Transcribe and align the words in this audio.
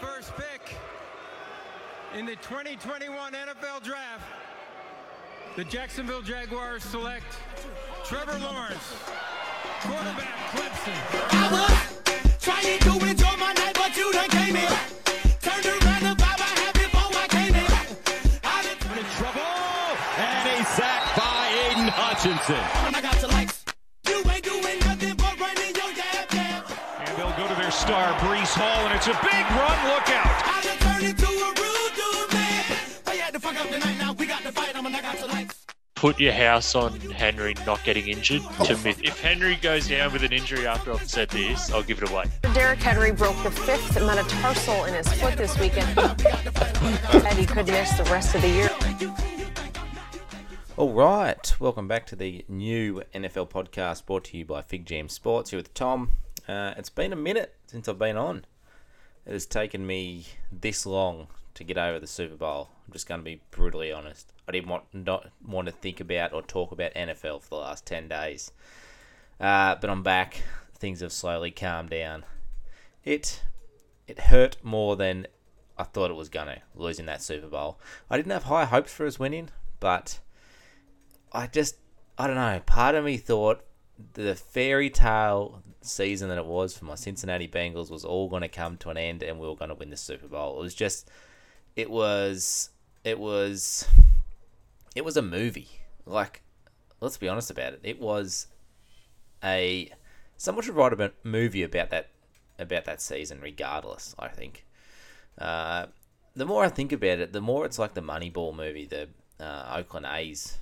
first 0.00 0.32
pick 0.36 0.76
in 2.14 2.26
the 2.26 2.36
2021 2.36 3.32
NFL 3.32 3.82
Draft, 3.82 4.24
the 5.56 5.64
Jacksonville 5.64 6.22
Jaguars 6.22 6.82
select 6.82 7.24
Trevor 8.04 8.38
Lawrence, 8.38 8.94
quarterback 9.80 10.34
Clemson. 10.52 10.92
I 11.30 11.52
was 11.52 12.38
trying 12.40 12.78
to 12.78 13.10
enjoy 13.10 13.36
my 13.38 13.52
night, 13.54 13.74
but 13.74 13.96
you 13.96 14.12
done 14.12 14.28
came 14.30 14.56
in. 14.56 14.72
Turned 15.40 15.66
around 15.66 16.02
the 16.02 16.22
vibe 16.22 16.40
I 16.40 16.52
had 16.60 16.72
before 16.74 17.10
I 17.16 17.26
came 17.28 17.54
in. 17.54 17.70
I 18.44 18.62
done 18.62 18.98
in 18.98 19.04
trouble, 19.16 19.40
and 20.18 20.60
a 20.60 20.64
sack 20.76 21.16
by 21.16 21.48
Aidan 21.68 21.88
Hutchinson. 21.88 22.94
I 22.94 23.00
got 23.00 23.20
your 23.20 23.30
likes. 23.30 23.45
Star, 27.86 28.12
Breece 28.18 28.52
Hall, 28.52 28.86
and 28.86 28.94
it's 28.96 29.06
a 29.06 29.12
big 29.12 29.46
run. 29.54 29.78
Look 29.94 30.10
out. 30.10 30.42
I 30.44 30.60
done 30.60 30.78
turned 30.78 31.06
into 31.06 31.24
a 31.24 31.48
rude 31.54 31.94
dude, 31.94 32.32
man. 32.32 32.64
They 33.04 33.18
had 33.18 33.32
to 33.34 33.38
fuck 33.38 33.54
up 33.60 33.70
the 33.70 33.78
now 34.00 34.12
we 34.12 34.26
got 34.26 34.42
to 34.42 34.50
fight 34.50 34.74
'em, 34.74 34.86
and 34.86 34.96
I 34.96 35.00
got 35.02 35.16
your 35.20 35.28
likes. 35.28 35.64
put 35.94 36.18
your 36.18 36.32
house 36.32 36.74
on 36.74 36.98
Henry 36.98 37.54
not 37.64 37.84
getting 37.84 38.08
injured 38.08 38.42
to 38.64 38.76
myth. 38.78 39.00
If 39.04 39.20
Henry 39.20 39.54
goes 39.62 39.86
down 39.86 40.12
with 40.12 40.24
an 40.24 40.32
injury 40.32 40.66
after 40.66 40.92
I've 40.92 41.08
said 41.08 41.28
this, 41.30 41.70
I'll 41.70 41.84
give 41.84 42.02
it 42.02 42.10
away. 42.10 42.24
Derrick 42.54 42.80
Henry 42.80 43.12
broke 43.12 43.40
the 43.44 43.52
fifth 43.52 43.94
metatarsal 44.04 44.86
in 44.86 44.94
his 44.94 45.06
foot 45.20 45.36
this 45.36 45.56
weekend. 45.60 45.96
and 45.96 47.38
he 47.38 47.46
could 47.46 47.68
miss 47.68 47.92
the 47.96 48.04
rest 48.10 48.34
of 48.34 48.42
the 48.42 48.48
year. 48.48 48.70
All 50.76 50.92
right, 50.92 51.54
welcome 51.60 51.86
back 51.86 52.04
to 52.06 52.16
the 52.16 52.44
new 52.48 53.02
NFL 53.14 53.48
podcast 53.48 54.04
brought 54.06 54.24
to 54.24 54.36
you 54.38 54.44
by 54.44 54.60
Fig 54.60 54.86
Jam 54.86 55.08
Sports. 55.08 55.50
Here 55.50 55.58
with 55.58 55.72
Tom. 55.72 56.10
Uh, 56.48 56.74
it's 56.76 56.90
been 56.90 57.12
a 57.12 57.16
minute 57.16 57.55
since 57.66 57.88
I've 57.88 57.98
been 57.98 58.16
on. 58.16 58.44
It 59.26 59.32
has 59.32 59.46
taken 59.46 59.86
me 59.86 60.24
this 60.52 60.86
long 60.86 61.28
to 61.54 61.64
get 61.64 61.78
over 61.78 61.98
the 61.98 62.06
Super 62.06 62.36
Bowl. 62.36 62.70
I'm 62.86 62.92
just 62.92 63.08
going 63.08 63.20
to 63.20 63.24
be 63.24 63.40
brutally 63.50 63.92
honest. 63.92 64.32
I 64.48 64.52
didn't 64.52 64.68
want 64.68 64.84
not 64.92 65.28
want 65.44 65.66
to 65.66 65.72
think 65.72 66.00
about 66.00 66.32
or 66.32 66.42
talk 66.42 66.70
about 66.70 66.94
NFL 66.94 67.42
for 67.42 67.50
the 67.50 67.56
last 67.56 67.84
ten 67.84 68.08
days, 68.08 68.52
uh, 69.40 69.74
but 69.80 69.90
I'm 69.90 70.02
back. 70.02 70.42
Things 70.74 71.00
have 71.00 71.12
slowly 71.12 71.50
calmed 71.50 71.90
down. 71.90 72.24
It 73.04 73.42
it 74.06 74.20
hurt 74.20 74.56
more 74.62 74.94
than 74.94 75.26
I 75.76 75.82
thought 75.82 76.10
it 76.10 76.14
was 76.14 76.28
gonna 76.28 76.62
losing 76.76 77.06
that 77.06 77.22
Super 77.22 77.48
Bowl. 77.48 77.80
I 78.08 78.16
didn't 78.16 78.32
have 78.32 78.44
high 78.44 78.66
hopes 78.66 78.92
for 78.92 79.04
us 79.04 79.18
winning, 79.18 79.48
but 79.80 80.20
I 81.32 81.48
just, 81.48 81.76
I 82.16 82.26
don't 82.26 82.36
know. 82.36 82.60
Part 82.64 82.94
of 82.94 83.04
me 83.04 83.16
thought 83.16 83.62
the 84.14 84.34
fairy 84.34 84.90
tale 84.90 85.62
season 85.80 86.28
that 86.28 86.38
it 86.38 86.46
was 86.46 86.76
for 86.76 86.84
my 86.84 86.94
Cincinnati 86.94 87.48
Bengals 87.48 87.90
was 87.90 88.04
all 88.04 88.28
going 88.28 88.42
to 88.42 88.48
come 88.48 88.76
to 88.78 88.90
an 88.90 88.96
end, 88.96 89.22
and 89.22 89.38
we 89.38 89.46
were 89.46 89.56
going 89.56 89.68
to 89.68 89.74
win 89.74 89.90
the 89.90 89.96
Super 89.96 90.26
Bowl. 90.26 90.58
It 90.58 90.62
was 90.62 90.74
just, 90.74 91.08
it 91.76 91.90
was, 91.90 92.70
it 93.04 93.18
was, 93.18 93.86
it 94.94 95.04
was 95.04 95.16
a 95.16 95.22
movie. 95.22 95.68
Like, 96.04 96.42
let's 97.00 97.16
be 97.16 97.28
honest 97.28 97.50
about 97.50 97.74
it. 97.74 97.80
It 97.82 98.00
was 98.00 98.48
a 99.42 99.90
someone 100.36 100.64
should 100.64 100.74
write 100.74 100.92
a 100.92 101.12
movie 101.24 101.62
about 101.62 101.90
that 101.90 102.10
about 102.58 102.84
that 102.84 103.00
season, 103.00 103.40
regardless. 103.40 104.14
I 104.18 104.28
think. 104.28 104.64
Uh, 105.38 105.86
the 106.34 106.46
more 106.46 106.64
I 106.64 106.68
think 106.68 106.92
about 106.92 107.18
it, 107.18 107.32
the 107.32 107.40
more 107.40 107.64
it's 107.64 107.78
like 107.78 107.94
the 107.94 108.02
Moneyball 108.02 108.54
movie, 108.54 108.86
the 108.86 109.08
uh, 109.40 109.74
Oakland 109.76 110.06
A's 110.06 110.58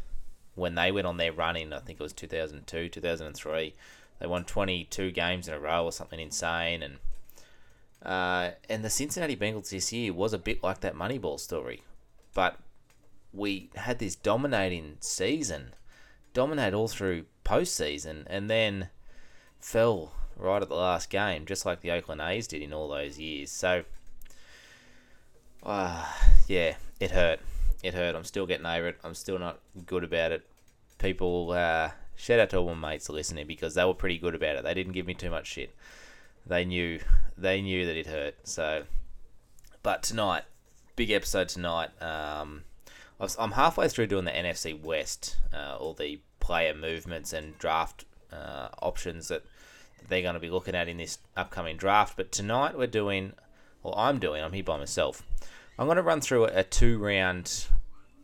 when 0.54 0.74
they 0.74 0.92
went 0.92 1.06
on 1.06 1.16
their 1.16 1.32
run 1.32 1.56
in, 1.56 1.72
I 1.72 1.80
think 1.80 2.00
it 2.00 2.02
was 2.02 2.12
2002, 2.12 2.88
2003. 2.88 3.74
They 4.20 4.26
won 4.26 4.44
22 4.44 5.10
games 5.10 5.48
in 5.48 5.54
a 5.54 5.58
row 5.58 5.84
or 5.84 5.92
something 5.92 6.20
insane. 6.20 6.82
And 6.82 6.98
uh, 8.02 8.50
and 8.68 8.84
the 8.84 8.90
Cincinnati 8.90 9.36
Bengals 9.36 9.70
this 9.70 9.92
year 9.92 10.12
was 10.12 10.32
a 10.32 10.38
bit 10.38 10.62
like 10.62 10.80
that 10.80 10.94
Moneyball 10.94 11.40
story. 11.40 11.82
But 12.34 12.58
we 13.32 13.70
had 13.74 13.98
this 13.98 14.14
dominating 14.14 14.98
season, 15.00 15.74
dominate 16.32 16.74
all 16.74 16.88
through 16.88 17.24
postseason, 17.44 18.24
and 18.26 18.50
then 18.50 18.90
fell 19.58 20.12
right 20.36 20.62
at 20.62 20.68
the 20.68 20.74
last 20.74 21.10
game, 21.10 21.46
just 21.46 21.64
like 21.64 21.80
the 21.80 21.90
Oakland 21.90 22.20
A's 22.20 22.46
did 22.46 22.62
in 22.62 22.72
all 22.72 22.88
those 22.88 23.18
years. 23.18 23.50
So, 23.50 23.84
uh, 25.62 26.06
yeah, 26.46 26.74
it 27.00 27.12
hurt 27.12 27.40
it 27.84 27.94
hurt. 27.94 28.14
I'm 28.14 28.24
still 28.24 28.46
getting 28.46 28.66
over 28.66 28.88
it. 28.88 28.98
I'm 29.04 29.14
still 29.14 29.38
not 29.38 29.60
good 29.86 30.04
about 30.04 30.32
it. 30.32 30.46
People, 30.98 31.52
uh, 31.52 31.90
shout 32.16 32.40
out 32.40 32.50
to 32.50 32.56
all 32.58 32.74
my 32.74 32.92
mates 32.92 33.08
listening 33.08 33.46
because 33.46 33.74
they 33.74 33.84
were 33.84 33.94
pretty 33.94 34.18
good 34.18 34.34
about 34.34 34.56
it. 34.56 34.64
They 34.64 34.74
didn't 34.74 34.92
give 34.92 35.06
me 35.06 35.14
too 35.14 35.30
much 35.30 35.46
shit. 35.46 35.74
They 36.46 36.64
knew, 36.64 37.00
they 37.36 37.60
knew 37.60 37.86
that 37.86 37.96
it 37.96 38.06
hurt. 38.06 38.36
So, 38.44 38.84
but 39.82 40.02
tonight, 40.02 40.44
big 40.96 41.10
episode 41.10 41.48
tonight. 41.48 41.90
Um, 42.02 42.64
I'm 43.38 43.52
halfway 43.52 43.88
through 43.88 44.06
doing 44.06 44.24
the 44.24 44.30
NFC 44.30 44.80
West, 44.80 45.36
uh, 45.52 45.76
all 45.78 45.94
the 45.94 46.20
player 46.40 46.74
movements 46.74 47.32
and 47.32 47.58
draft 47.58 48.04
uh, 48.32 48.68
options 48.82 49.28
that 49.28 49.42
they're 50.08 50.22
going 50.22 50.34
to 50.34 50.40
be 50.40 50.50
looking 50.50 50.74
at 50.74 50.88
in 50.88 50.96
this 50.96 51.18
upcoming 51.36 51.76
draft. 51.76 52.16
But 52.16 52.32
tonight 52.32 52.76
we're 52.76 52.86
doing, 52.86 53.32
well, 53.82 53.94
I'm 53.96 54.18
doing. 54.18 54.42
I'm 54.42 54.52
here 54.52 54.64
by 54.64 54.78
myself. 54.78 55.22
I'm 55.78 55.86
going 55.86 55.96
to 55.96 56.02
run 56.02 56.20
through 56.20 56.44
a 56.46 56.62
two 56.62 56.98
round 56.98 57.66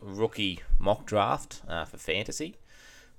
rookie 0.01 0.61
mock 0.79 1.07
draft 1.07 1.63
uh, 1.69 1.85
for 1.85 1.99
fantasy. 1.99 2.57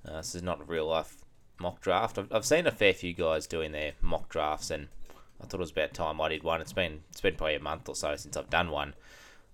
Uh, 0.06 0.18
this 0.18 0.34
is 0.34 0.42
not 0.42 0.60
a 0.60 0.64
real 0.64 0.86
life 0.86 1.24
mock 1.58 1.80
draft. 1.80 2.18
I've, 2.18 2.32
I've 2.32 2.44
seen 2.44 2.66
a 2.66 2.72
fair 2.72 2.92
few 2.92 3.12
guys 3.12 3.46
doing 3.46 3.72
their 3.72 3.92
mock 4.00 4.28
drafts, 4.28 4.70
and 4.70 4.88
I 5.40 5.44
thought 5.44 5.54
it 5.54 5.60
was 5.60 5.70
about 5.70 5.94
time 5.94 6.20
I 6.20 6.28
did 6.28 6.42
one. 6.42 6.60
It's 6.60 6.72
been 6.72 7.00
it's 7.10 7.20
been 7.20 7.36
probably 7.36 7.56
a 7.56 7.60
month 7.60 7.88
or 7.88 7.94
so 7.94 8.16
since 8.16 8.36
I've 8.36 8.50
done 8.50 8.70
one. 8.70 8.94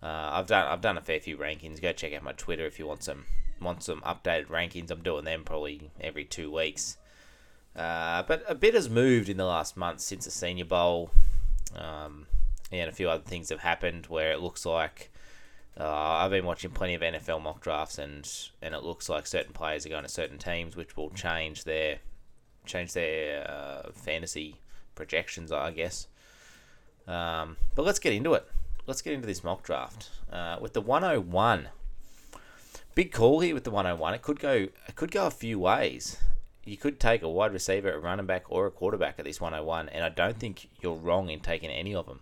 Uh, 0.02 0.30
I've 0.32 0.46
done 0.46 0.66
I've 0.66 0.80
done 0.80 0.98
a 0.98 1.02
fair 1.02 1.20
few 1.20 1.36
rankings. 1.36 1.82
Go 1.82 1.92
check 1.92 2.14
out 2.14 2.22
my 2.22 2.32
Twitter 2.32 2.66
if 2.66 2.78
you 2.78 2.86
want 2.86 3.02
some 3.02 3.24
want 3.60 3.82
some 3.82 4.00
updated 4.02 4.46
rankings. 4.46 4.90
I'm 4.90 5.02
doing 5.02 5.24
them 5.24 5.44
probably 5.44 5.90
every 6.00 6.24
two 6.24 6.50
weeks. 6.50 6.96
Uh, 7.76 8.22
but 8.24 8.42
a 8.48 8.54
bit 8.54 8.74
has 8.74 8.88
moved 8.88 9.28
in 9.28 9.36
the 9.36 9.44
last 9.44 9.76
month 9.76 10.00
since 10.00 10.24
the 10.24 10.30
Senior 10.30 10.64
Bowl. 10.64 11.10
Um, 11.76 12.26
and 12.72 12.88
a 12.88 12.92
few 12.92 13.08
other 13.08 13.22
things 13.22 13.50
have 13.50 13.60
happened 13.60 14.06
where 14.06 14.32
it 14.32 14.40
looks 14.40 14.66
like 14.66 15.10
uh, 15.78 15.84
I've 15.84 16.30
been 16.30 16.44
watching 16.44 16.70
plenty 16.70 16.94
of 16.94 17.02
NFL 17.02 17.40
mock 17.42 17.60
drafts 17.60 17.98
and 17.98 18.28
and 18.60 18.74
it 18.74 18.82
looks 18.82 19.08
like 19.08 19.26
certain 19.26 19.52
players 19.52 19.86
are 19.86 19.90
going 19.90 20.02
to 20.02 20.08
certain 20.08 20.38
teams, 20.38 20.76
which 20.76 20.96
will 20.96 21.10
change 21.10 21.64
their 21.64 21.98
change 22.66 22.92
their 22.92 23.48
uh, 23.48 23.90
fantasy 23.92 24.56
projections, 24.94 25.52
I 25.52 25.70
guess. 25.70 26.08
Um, 27.06 27.56
but 27.74 27.84
let's 27.84 27.98
get 27.98 28.12
into 28.12 28.34
it. 28.34 28.46
Let's 28.86 29.02
get 29.02 29.12
into 29.12 29.26
this 29.26 29.44
mock 29.44 29.62
draft 29.62 30.10
uh, 30.32 30.58
with 30.60 30.72
the 30.72 30.80
101. 30.80 31.68
Big 32.94 33.12
call 33.12 33.40
here 33.40 33.54
with 33.54 33.64
the 33.64 33.70
101. 33.70 34.14
It 34.14 34.22
could 34.22 34.40
go 34.40 34.52
it 34.52 34.94
could 34.96 35.12
go 35.12 35.26
a 35.26 35.30
few 35.30 35.60
ways. 35.60 36.18
You 36.64 36.76
could 36.76 36.98
take 36.98 37.22
a 37.22 37.28
wide 37.28 37.52
receiver, 37.52 37.92
a 37.92 37.98
running 37.98 38.26
back, 38.26 38.44
or 38.50 38.66
a 38.66 38.70
quarterback 38.70 39.18
at 39.18 39.24
this 39.24 39.40
101, 39.40 39.88
and 39.88 40.04
I 40.04 40.10
don't 40.10 40.38
think 40.38 40.68
you're 40.82 40.96
wrong 40.96 41.30
in 41.30 41.40
taking 41.40 41.70
any 41.70 41.94
of 41.94 42.06
them. 42.06 42.20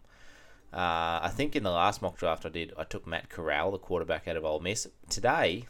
Uh, 0.76 1.20
I 1.22 1.30
think 1.30 1.56
in 1.56 1.62
the 1.62 1.70
last 1.70 2.02
mock 2.02 2.18
draft 2.18 2.44
I 2.44 2.50
did, 2.50 2.74
I 2.76 2.84
took 2.84 3.06
Matt 3.06 3.30
Corral, 3.30 3.70
the 3.70 3.78
quarterback 3.78 4.28
out 4.28 4.36
of 4.36 4.44
Ole 4.44 4.60
Miss. 4.60 4.86
Today, 5.08 5.64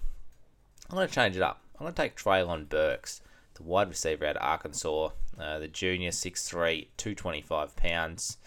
I'm 0.91 0.97
going 0.97 1.07
to 1.07 1.15
change 1.15 1.37
it 1.37 1.43
up. 1.43 1.61
I'm 1.79 1.85
going 1.85 1.95
to 1.95 2.03
take 2.03 2.17
Treylon 2.17 2.69
Burks, 2.69 3.21
the 3.55 3.63
wide 3.63 3.89
receiver 3.89 4.27
out 4.27 4.37
of 4.37 4.43
Arkansas, 4.43 5.11
uh, 5.39 5.61
the 5.61 5.69
junior, 5.69 6.11
6'3", 6.11 6.89
225 6.97 7.77
pounds. 7.77 8.39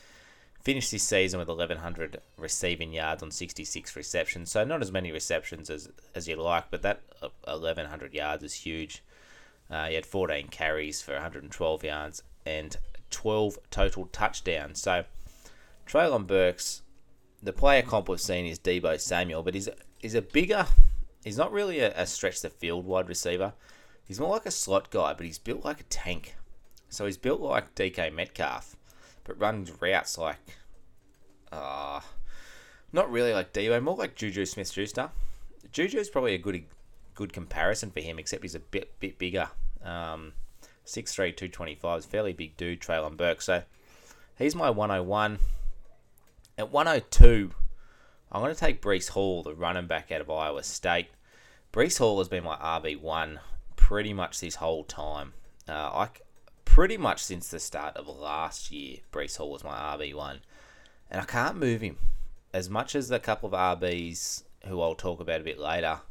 Finished 0.62 0.92
this 0.92 1.03
season 1.03 1.40
with 1.40 1.48
1,100 1.48 2.19
receiving 2.38 2.92
yards 2.92 3.24
on 3.24 3.31
66 3.31 3.96
receptions. 3.96 4.52
So 4.52 4.66
not 4.66 4.81
as 4.81 4.92
many 4.92 5.14
receptions 5.14 5.69
as, 5.69 5.88
as 6.14 6.28
you'd 6.28 6.40
like, 6.40 6.66
but 6.69 6.81
that 6.81 7.00
1,100 7.46 8.14
yards 8.14 8.44
is 8.44 8.53
huge. 8.53 9.02
Uh, 9.72 9.88
he 9.88 9.96
had 9.96 10.06
14 10.06 10.50
carries 10.50 11.02
for 11.02 11.14
112 11.14 11.86
yards 11.86 12.22
and 12.46 12.75
12 13.12 13.59
total 13.72 14.09
touchdowns. 14.12 14.81
So 14.81 15.06
Treylon 15.89 16.27
Burks, 16.27 16.83
the 17.41 17.51
player 17.51 17.81
comp 17.81 18.09
we've 18.09 18.21
seen 18.21 18.45
is 18.45 18.59
Deebo 18.59 19.00
Samuel, 19.00 19.41
but 19.41 19.56
he's 19.56 19.68
he's 19.97 20.13
a 20.13 20.21
bigger. 20.21 20.68
He's 21.24 21.38
not 21.38 21.51
really 21.51 21.80
a, 21.80 21.91
a 22.00 22.06
stretch 22.06 22.41
the 22.41 22.51
field 22.51 22.86
wide 22.86 23.09
receiver. 23.09 23.53
He's 24.06 24.19
more 24.19 24.30
like 24.30 24.45
a 24.45 24.51
slot 24.51 24.91
guy, 24.91 25.13
but 25.13 25.25
he's 25.25 25.39
built 25.39 25.65
like 25.65 25.81
a 25.81 25.86
tank. 25.86 26.36
So 26.89 27.06
he's 27.06 27.18
built 27.18 27.41
like 27.41 27.74
DK 27.74 28.13
Metcalf, 28.13 28.75
but 29.24 29.39
runs 29.39 29.71
routes 29.81 30.18
like, 30.18 30.38
uh, 31.51 32.01
not 32.94 33.12
really 33.12 33.33
like 33.33 33.51
Deebo, 33.51 33.81
more 33.81 33.95
like 33.95 34.15
Juju 34.15 34.45
Smith 34.45 34.69
Schuster. 34.69 35.09
Juju's 35.71 36.09
probably 36.09 36.35
a 36.35 36.39
good 36.39 36.65
good 37.15 37.33
comparison 37.33 37.89
for 37.89 38.01
him, 38.01 38.19
except 38.19 38.44
he's 38.44 38.53
a 38.53 38.59
bit 38.59 39.00
bit 39.00 39.18
bigger. 39.18 39.50
Um, 39.83 40.33
6'3", 40.85 41.15
225 41.35 42.00
is 42.00 42.06
fairly 42.06 42.33
big 42.33 42.57
dude, 42.57 42.80
Treylon 42.80 43.18
Burke. 43.18 43.42
So 43.42 43.63
he's 44.38 44.56
my 44.56 44.69
101. 44.69 45.39
At 46.59 46.73
102, 46.73 47.51
I'm 48.33 48.41
going 48.41 48.53
to 48.53 48.59
take 48.59 48.81
Breece 48.81 49.11
Hall, 49.11 49.44
the 49.44 49.53
running 49.53 49.88
back 49.88 50.11
out 50.11 50.19
of 50.19 50.29
Iowa 50.29 50.61
State. 50.61 51.07
Breece 51.71 52.00
Hall 52.00 52.17
has 52.17 52.27
been 52.27 52.44
my 52.44 52.57
RB1 52.57 53.39
pretty 53.77 54.11
much 54.11 54.41
this 54.41 54.56
whole 54.56 54.83
time. 54.83 55.31
Uh, 55.69 55.71
I, 55.71 56.09
pretty 56.65 56.97
much 56.97 57.23
since 57.23 57.47
the 57.47 57.61
start 57.61 57.95
of 57.95 58.09
last 58.09 58.73
year, 58.73 58.97
Breece 59.09 59.38
Hall 59.38 59.50
was 59.50 59.63
my 59.63 59.95
RB1. 59.95 60.39
And 61.09 61.21
I 61.21 61.23
can't 61.23 61.56
move 61.56 61.79
him. 61.79 61.95
As 62.53 62.69
much 62.69 62.94
as 62.94 63.07
the 63.07 63.21
couple 63.21 63.47
of 63.47 63.79
RBs 63.79 64.44
who 64.65 64.81
I'll 64.81 64.95
talk 64.95 65.21
about 65.21 65.39
a 65.39 65.45
bit 65.45 65.59
later, 65.59 66.01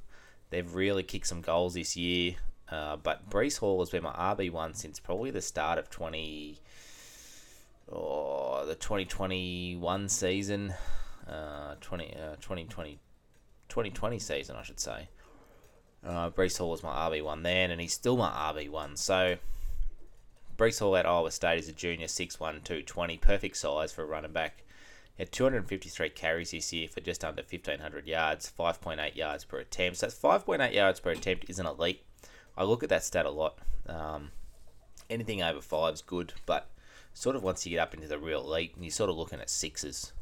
they've 0.49 0.75
really 0.75 1.03
kicked 1.03 1.27
some 1.27 1.43
goals 1.43 1.75
this 1.75 1.95
year. 1.95 2.37
Uh, 2.71 2.97
but 2.97 3.29
Breece 3.29 3.59
Hall 3.59 3.81
has 3.81 3.91
been 3.91 4.03
my 4.03 4.15
RB1 4.15 4.77
since 4.77 4.99
probably 4.99 5.31
the 5.31 5.43
start 5.43 5.79
of 5.79 5.91
20- 5.91 6.57
oh, 7.91 8.65
the 8.67 8.75
2021 8.75 10.09
season, 10.09 10.75
uh, 11.29 11.75
20, 11.81 12.15
uh, 12.15 12.37
2020, 12.37 12.99
2020 13.69 14.19
season, 14.19 14.57
I 14.57 14.63
should 14.63 14.81
say. 14.81 15.09
Uh, 16.05 16.31
Breece 16.31 16.59
Hall 16.59 16.71
was 16.71 16.83
my 16.83 16.95
RB1 17.11 17.43
then, 17.43 17.71
and 17.71 17.81
he's 17.81 17.93
still 17.93 18.17
my 18.17 18.31
RB1. 18.31 18.97
So, 18.99 19.37
Breece 20.57 20.81
Hall 20.81 20.97
at 20.97 21.07
Iowa 21.07 21.31
State 21.31 21.59
is 21.59 21.69
a 21.69 21.73
junior, 21.73 22.07
6'1, 22.07 22.39
220, 22.39 23.17
perfect 23.19 23.57
size 23.57 23.93
for 23.93 24.03
a 24.03 24.07
running 24.07 24.33
back. 24.33 24.65
He 25.17 25.23
had 25.23 25.33
253 25.33 26.11
carries 26.11 26.53
this 26.53 26.73
year 26.73 26.89
for 26.89 27.01
just 27.01 27.25
under 27.25 27.43
1,500 27.43 28.07
yards, 28.07 28.53
5.8 28.57 29.17
yards 29.17 29.45
per 29.45 29.59
attempt. 29.59 29.99
So, 29.99 30.07
that's 30.07 30.19
5.8 30.19 30.73
yards 30.73 31.01
per 31.01 31.11
attempt 31.11 31.51
is 31.51 31.59
an 31.59 31.67
elite. 31.67 32.05
I 32.57 32.65
look 32.65 32.83
at 32.83 32.89
that 32.89 33.05
stat 33.05 33.27
a 33.27 33.31
lot. 33.31 33.59
Um, 33.87 34.31
anything 35.11 35.43
over 35.43 35.61
five 35.61 35.95
is 35.95 36.03
good, 36.03 36.35
but 36.47 36.69
sort 37.19 37.35
of 37.35 37.43
once 37.43 37.67
you 37.67 37.71
get 37.71 37.81
up 37.81 37.95
into 37.95 38.07
the 38.07 38.19
real 38.19 38.41
elite, 38.41 38.73
and 38.77 38.85
you're 38.85 38.93
sort 38.93 39.11
of 39.11 39.17
looking 39.17 39.41
at 39.41 39.51
sixes. 39.51 40.13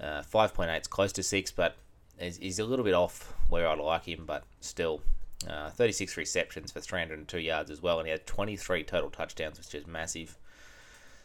Uh, 0.00 0.22
5.8 0.22 0.80
is 0.80 0.86
close 0.86 1.12
to 1.12 1.22
six, 1.22 1.52
but 1.52 1.76
he's 2.18 2.58
a 2.58 2.64
little 2.64 2.84
bit 2.84 2.94
off 2.94 3.34
where 3.50 3.68
I'd 3.68 3.78
like 3.78 4.04
him, 4.04 4.24
but 4.26 4.44
still. 4.60 5.02
Uh, 5.46 5.68
36 5.68 6.16
receptions 6.16 6.72
for 6.72 6.80
302 6.80 7.38
yards 7.38 7.70
as 7.70 7.82
well, 7.82 7.98
and 7.98 8.06
he 8.06 8.10
had 8.10 8.26
23 8.26 8.82
total 8.84 9.10
touchdowns, 9.10 9.58
which 9.58 9.74
is 9.74 9.86
massive. 9.86 10.38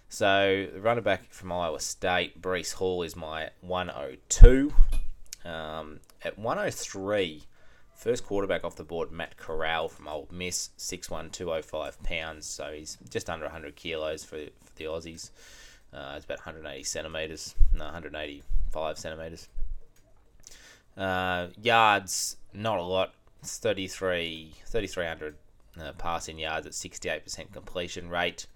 So, 0.09 0.67
the 0.73 0.81
running 0.81 1.05
back 1.05 1.31
from 1.31 1.53
Iowa 1.53 1.79
State, 1.79 2.41
Breece 2.41 2.73
Hall, 2.73 3.01
is 3.03 3.15
my 3.15 3.51
102. 3.61 4.73
Um, 5.45 6.01
at 6.21 6.37
103, 6.37 7.43
first 8.01 8.25
quarterback 8.25 8.63
off 8.63 8.75
the 8.75 8.83
board, 8.83 9.11
Matt 9.11 9.37
Corral 9.37 9.87
from 9.87 10.07
Ole 10.07 10.27
Miss, 10.31 10.71
6'1", 10.77 11.31
205 11.31 12.01
pounds. 12.03 12.47
So, 12.47 12.71
he's 12.71 12.97
just 13.09 13.29
under 13.29 13.45
100 13.45 13.75
kilos 13.75 14.23
for, 14.23 14.37
for 14.37 14.75
the 14.75 14.85
Aussies. 14.85 15.29
Uh, 15.93 16.13
it's 16.15 16.25
about 16.25 16.39
180 16.39 16.83
centimetres, 16.83 17.55
no, 17.73 17.83
185 17.85 18.97
centimetres. 18.97 19.47
Uh, 20.97 21.47
yards, 21.61 22.37
not 22.53 22.79
a 22.79 22.83
lot. 22.83 23.13
It's 23.41 23.57
33, 23.57 24.53
3,300 24.65 25.35
uh, 25.79 25.91
passing 25.93 26.39
yards 26.39 26.65
at 26.65 26.73
68% 26.73 27.51
completion 27.51 28.09
rate. 28.09 28.47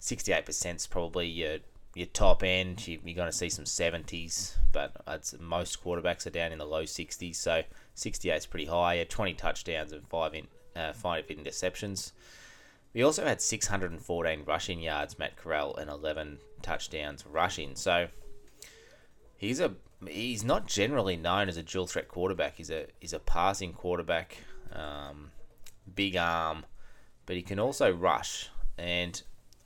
68% 0.00 0.76
is 0.76 0.86
probably 0.86 1.28
your 1.28 1.58
your 1.94 2.06
top 2.06 2.42
end. 2.42 2.86
You, 2.86 2.98
you're 3.04 3.14
going 3.14 3.30
to 3.30 3.36
see 3.36 3.48
some 3.48 3.64
70s, 3.64 4.56
but 4.72 4.92
most 5.40 5.82
quarterbacks 5.82 6.26
are 6.26 6.30
down 6.30 6.52
in 6.52 6.58
the 6.58 6.64
low 6.64 6.84
60s. 6.84 7.36
So 7.36 7.62
68 7.94 8.36
is 8.36 8.46
pretty 8.46 8.66
high. 8.66 8.96
Had 8.96 9.10
20 9.10 9.34
touchdowns 9.34 9.92
and 9.92 10.06
five 10.08 10.34
in 10.34 10.46
uh, 10.74 10.92
five 10.92 11.26
interceptions. 11.28 12.12
We 12.94 13.02
also 13.02 13.24
had 13.24 13.40
614 13.40 14.44
rushing 14.46 14.80
yards, 14.80 15.18
Matt 15.18 15.36
Corral, 15.36 15.76
and 15.76 15.88
11 15.88 16.38
touchdowns 16.60 17.24
rushing. 17.26 17.74
So 17.74 18.08
he's 19.36 19.60
a 19.60 19.72
he's 20.06 20.44
not 20.44 20.66
generally 20.66 21.16
known 21.16 21.48
as 21.48 21.56
a 21.56 21.62
dual 21.62 21.86
threat 21.86 22.08
quarterback. 22.08 22.56
He's 22.56 22.70
a 22.70 22.86
he's 23.00 23.12
a 23.12 23.18
passing 23.18 23.72
quarterback, 23.72 24.38
um, 24.72 25.30
big 25.94 26.16
arm, 26.16 26.66
but 27.24 27.36
he 27.36 27.42
can 27.42 27.58
also 27.58 27.90
rush. 27.90 28.50
And 28.76 29.22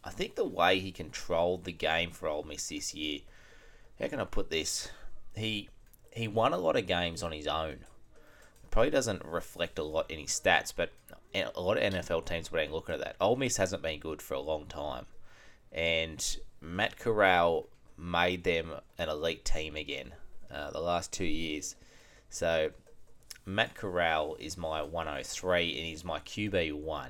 I 0.06 0.10
think 0.10 0.36
the 0.36 0.44
way 0.44 0.78
he 0.78 0.92
controlled 0.92 1.64
the 1.64 1.72
game 1.72 2.12
for 2.12 2.28
Ole 2.28 2.44
Miss 2.44 2.68
this 2.68 2.94
year, 2.94 3.20
how 3.98 4.06
can 4.06 4.20
I 4.20 4.24
put 4.24 4.50
this? 4.50 4.88
He 5.34 5.68
he 6.12 6.28
won 6.28 6.52
a 6.52 6.58
lot 6.58 6.76
of 6.76 6.86
games 6.86 7.24
on 7.24 7.32
his 7.32 7.48
own. 7.48 7.80
Probably 8.70 8.90
doesn't 8.90 9.24
reflect 9.24 9.80
a 9.80 9.82
lot 9.82 10.08
in 10.08 10.20
his 10.20 10.30
stats, 10.30 10.72
but 10.74 10.92
a 11.34 11.60
lot 11.60 11.76
of 11.76 11.92
NFL 11.92 12.24
teams 12.24 12.48
been 12.48 12.70
looking 12.70 12.94
at 12.94 13.00
that. 13.00 13.16
Ole 13.20 13.34
Miss 13.34 13.56
hasn't 13.56 13.82
been 13.82 13.98
good 13.98 14.22
for 14.22 14.34
a 14.34 14.40
long 14.40 14.66
time, 14.66 15.06
and 15.72 16.38
Matt 16.60 16.98
Corral 16.98 17.66
made 17.98 18.44
them 18.44 18.72
an 18.98 19.08
elite 19.08 19.44
team 19.44 19.74
again 19.74 20.14
uh, 20.52 20.70
the 20.70 20.80
last 20.80 21.12
two 21.12 21.24
years. 21.24 21.74
So 22.30 22.70
Matt 23.44 23.74
Corral 23.74 24.36
is 24.38 24.56
my 24.56 24.82
103 24.82 25.76
and 25.76 25.86
he's 25.86 26.04
my 26.04 26.20
QB1. 26.20 27.08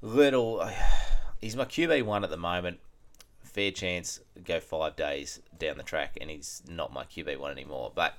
Little, 0.00 0.68
he's 1.40 1.56
my 1.56 1.64
QB1 1.64 2.22
at 2.22 2.30
the 2.30 2.36
moment. 2.36 2.80
Fair 3.42 3.70
chance 3.70 4.20
go 4.44 4.60
five 4.60 4.96
days 4.96 5.40
down 5.58 5.78
the 5.78 5.82
track 5.82 6.18
and 6.20 6.30
he's 6.30 6.62
not 6.68 6.92
my 6.92 7.04
QB1 7.04 7.50
anymore. 7.50 7.92
But 7.94 8.14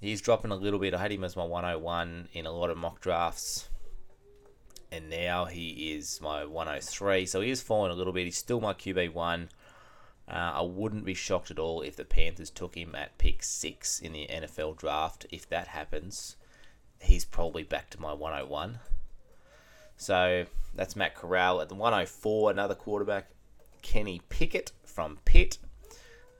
he's 0.00 0.20
dropping 0.20 0.50
a 0.50 0.56
little 0.56 0.78
bit. 0.78 0.94
I 0.94 0.98
had 0.98 1.12
him 1.12 1.24
as 1.24 1.36
my 1.36 1.44
101 1.44 2.28
in 2.32 2.46
a 2.46 2.52
lot 2.52 2.70
of 2.70 2.78
mock 2.78 3.00
drafts. 3.00 3.68
And 4.90 5.10
now 5.10 5.46
he 5.46 5.92
is 5.94 6.20
my 6.20 6.44
103. 6.44 7.26
So 7.26 7.40
he 7.40 7.50
is 7.50 7.60
falling 7.60 7.90
a 7.90 7.94
little 7.94 8.12
bit. 8.12 8.24
He's 8.24 8.38
still 8.38 8.60
my 8.60 8.72
QB1. 8.72 9.48
Uh, 10.28 10.32
I 10.32 10.62
wouldn't 10.62 11.04
be 11.04 11.14
shocked 11.14 11.50
at 11.50 11.58
all 11.58 11.82
if 11.82 11.96
the 11.96 12.04
Panthers 12.04 12.50
took 12.50 12.76
him 12.76 12.94
at 12.94 13.18
pick 13.18 13.42
six 13.44 14.00
in 14.00 14.12
the 14.12 14.26
NFL 14.26 14.76
draft. 14.76 15.26
If 15.30 15.48
that 15.50 15.68
happens, 15.68 16.36
he's 17.00 17.24
probably 17.24 17.62
back 17.62 17.90
to 17.90 18.00
my 18.00 18.12
101. 18.12 18.80
So 19.96 20.46
that's 20.74 20.96
Matt 20.96 21.14
Corral 21.14 21.60
at 21.60 21.68
the 21.68 21.74
104. 21.74 22.50
Another 22.50 22.74
quarterback, 22.74 23.28
Kenny 23.82 24.20
Pickett 24.28 24.72
from 24.84 25.18
Pitt. 25.24 25.58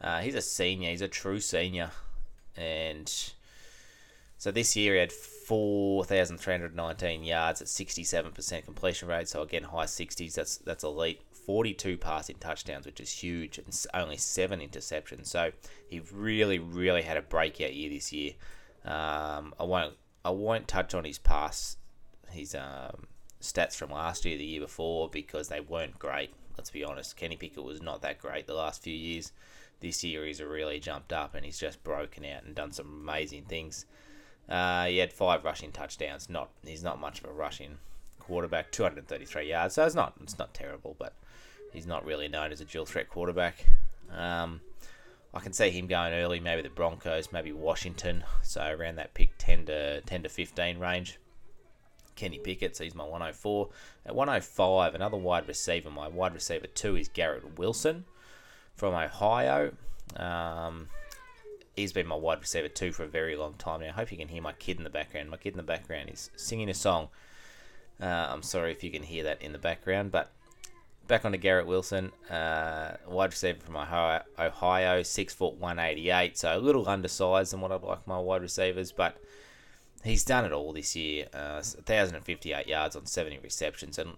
Uh, 0.00 0.20
he's 0.20 0.35
a 0.35 0.43
senior. 0.43 0.91
He's 0.91 1.00
a 1.00 1.08
true 1.08 1.41
senior, 1.41 1.91
and 2.56 3.11
so 4.38 4.50
this 4.50 4.76
year 4.76 4.93
he 4.94 5.00
had 5.00 5.12
4,319 5.12 7.25
yards 7.25 7.62
at 7.62 7.69
67% 7.69 8.64
completion 8.64 9.08
rate. 9.08 9.29
So 9.29 9.43
again, 9.43 9.64
high 9.64 9.87
60s. 9.87 10.35
That's 10.35 10.58
that's 10.58 10.85
elite. 10.85 11.23
42 11.47 11.97
passing 11.99 12.37
touchdowns, 12.41 12.87
which 12.87 13.00
is 13.00 13.11
huge, 13.11 13.58
and 13.58 13.87
only 13.94 14.17
seven 14.17 14.58
interceptions. 14.61 15.26
So 15.26 15.53
he 15.88 16.00
really, 16.12 16.58
really 16.58 17.03
had 17.03 17.17
a 17.17 17.23
breakout 17.23 17.73
year 17.73 17.88
this 17.88 18.12
year. 18.12 18.32
Um, 18.85 19.55
I 19.58 19.62
won't, 19.62 19.94
I 20.25 20.31
won't 20.31 20.67
touch 20.67 20.93
on 20.93 21.05
his 21.05 21.19
pass, 21.19 21.76
his 22.31 22.56
um, 22.56 23.06
stats 23.52 23.75
from 23.75 23.90
last 23.90 24.25
year, 24.25 24.37
the 24.37 24.44
year 24.44 24.60
before, 24.60 25.08
because 25.08 25.48
they 25.48 25.60
weren't 25.60 25.98
great. 25.98 26.31
Let's 26.56 26.70
be 26.70 26.84
honest. 26.84 27.16
Kenny 27.16 27.37
Pickett 27.37 27.64
was 27.64 27.82
not 27.82 28.02
that 28.02 28.19
great 28.19 28.46
the 28.46 28.54
last 28.54 28.82
few 28.82 28.94
years. 28.94 29.32
This 29.81 30.03
year 30.03 30.24
he's 30.24 30.41
really 30.41 30.81
jumped 30.81 31.12
up 31.12 31.34
and 31.34 31.44
he's 31.44 31.58
just 31.58 31.84
broken 31.84 32.24
out 32.24 32.44
and 32.44 32.55
done 32.55 32.72
some 32.72 32.86
amazing 32.86 33.44
things. 33.44 33.84
Uh, 34.48 34.86
he 34.86 34.98
had 34.98 35.12
five 35.12 35.44
rushing 35.44 35.72
touchdowns. 35.72 36.31
Not 36.31 36.50
he's 36.65 36.82
not 36.82 37.00
much 37.00 37.19
of 37.19 37.29
a 37.29 37.32
rushing 37.32 37.79
quarterback. 38.19 38.72
233 38.72 39.48
yards. 39.48 39.74
So 39.74 39.84
it's 39.84 39.94
not 39.94 40.15
it's 40.22 40.38
not 40.38 40.55
terrible, 40.55 40.96
but 40.98 41.12
he's 41.72 41.86
not 41.86 42.06
really 42.06 42.29
known 42.29 42.53
as 42.53 42.60
a 42.60 42.65
dual 42.65 42.86
threat 42.86 43.08
quarterback. 43.10 43.67
Um, 44.10 44.60
I 45.34 45.41
can 45.41 45.53
see 45.53 45.70
him 45.70 45.86
going 45.86 46.15
early, 46.15 46.41
maybe 46.41 46.62
the 46.62 46.70
Broncos, 46.70 47.32
maybe 47.32 47.53
Washington. 47.53 48.24
So 48.43 48.67
around 48.67 48.96
that 48.96 49.12
pick 49.12 49.31
10 49.38 49.67
to 49.67 50.00
10 50.00 50.22
to 50.22 50.29
15 50.29 50.79
range. 50.79 51.19
Kenny 52.17 52.39
Pickett, 52.39 52.77
so 52.77 52.85
he's 52.85 52.94
my 52.94 53.05
104. 53.05 53.69
At 54.06 54.15
105, 54.15 54.94
another 54.94 55.17
wide 55.17 55.46
receiver. 55.46 55.91
My 55.91 56.08
wide 56.08 56.35
receiver 56.35 56.67
two 56.67 56.96
is 56.96 57.08
Garrett 57.08 57.58
Wilson 57.58 58.05
from 58.75 58.94
Ohio. 58.94 59.73
Um, 60.17 60.89
he's 61.77 61.93
been 61.93 62.06
my 62.06 62.17
wide 62.17 62.41
receiver 62.41 62.69
two 62.69 62.91
for 62.93 63.05
a 63.05 63.08
very 63.08 63.37
long 63.37 63.55
time 63.55 63.81
now. 63.81 63.89
I 63.89 63.93
hope 63.93 64.11
you 64.11 64.19
can 64.19 64.29
hear 64.29 64.43
my 64.43 64.53
kid 64.53 64.79
in 64.79 64.85
the 64.85 64.91
background. 64.91 65.31
My 65.31 65.37
kid 65.37 65.53
in 65.53 65.58
the 65.58 65.63
background 65.63 66.11
is 66.13 66.31
singing 66.37 66.69
a 66.69 66.75
song. 66.75 67.08
Uh, 68.01 68.06
I'm 68.31 68.43
sorry 68.43 68.73
if 68.73 68.82
you 68.82 68.91
can 68.91 69.03
hear 69.03 69.25
that 69.25 69.41
in 69.41 69.53
the 69.53 69.58
background, 69.58 70.11
but 70.11 70.31
back 71.06 71.25
on 71.25 71.32
to 71.32 71.39
Garrett 71.39 71.67
Wilson, 71.67 72.13
uh, 72.31 72.96
wide 73.06 73.31
receiver 73.31 73.61
from 73.61 73.77
Ohio, 73.77 74.23
Ohio, 74.39 75.03
six 75.03 75.32
foot 75.32 75.55
one 75.55 75.79
eighty 75.79 76.11
eight, 76.11 76.37
so 76.37 76.56
a 76.56 76.61
little 76.61 76.89
undersized 76.89 77.53
than 77.53 77.61
what 77.61 77.73
I'd 77.73 77.82
like 77.82 78.06
my 78.06 78.19
wide 78.19 78.43
receivers, 78.43 78.93
but 78.93 79.17
he's 80.06 80.25
done 80.25 80.44
it 80.44 80.53
all 80.53 80.72
this 80.72 80.96
year. 80.96 81.27
Uh, 81.32 81.60
thousand 81.63 82.17
and 82.17 82.25
fifty 82.25 82.53
eight 82.53 82.67
yards 82.67 82.96
on 82.96 83.06
seventy 83.06 83.39
receptions, 83.39 83.98
and 83.98 84.13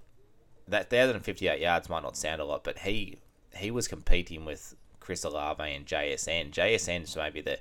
that 0.67 0.91
thousand 0.91 1.17
and 1.17 1.25
fifty 1.25 1.49
eight 1.49 1.61
yards 1.61 1.89
might 1.89 2.03
not 2.03 2.17
sound 2.17 2.41
a 2.41 2.45
lot, 2.45 2.65
but 2.65 2.81
he 2.81 3.19
he 3.57 3.71
was 3.71 3.89
competing 3.89 4.45
with 4.45 4.75
Chris 5.01 5.25
Olave 5.25 5.63
and 5.63 5.87
JSN. 5.87 6.53
JSN 6.53 7.05
is 7.05 7.17
maybe 7.17 7.41
the 7.41 7.59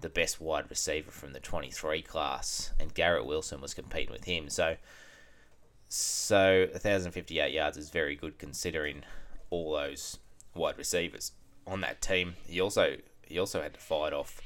the 0.00 0.08
best 0.08 0.40
wide 0.40 0.68
receiver 0.68 1.10
from 1.10 1.32
the 1.32 1.40
twenty 1.40 1.70
three 1.70 2.02
class, 2.02 2.72
and 2.78 2.94
Garrett 2.94 3.26
Wilson 3.26 3.60
was 3.60 3.74
competing 3.74 4.12
with 4.12 4.24
him. 4.24 4.48
So 4.50 4.76
so 5.94 6.68
1,058 6.72 7.52
yards 7.52 7.76
is 7.76 7.90
very 7.90 8.16
good 8.16 8.38
considering 8.38 9.02
all 9.50 9.74
those 9.74 10.18
wide 10.54 10.78
receivers 10.78 11.32
on 11.66 11.82
that 11.82 12.00
team. 12.00 12.36
He 12.46 12.62
also 12.62 12.96
he 13.26 13.38
also 13.38 13.60
had 13.62 13.74
to 13.74 13.80
fight 13.80 14.14
off 14.14 14.40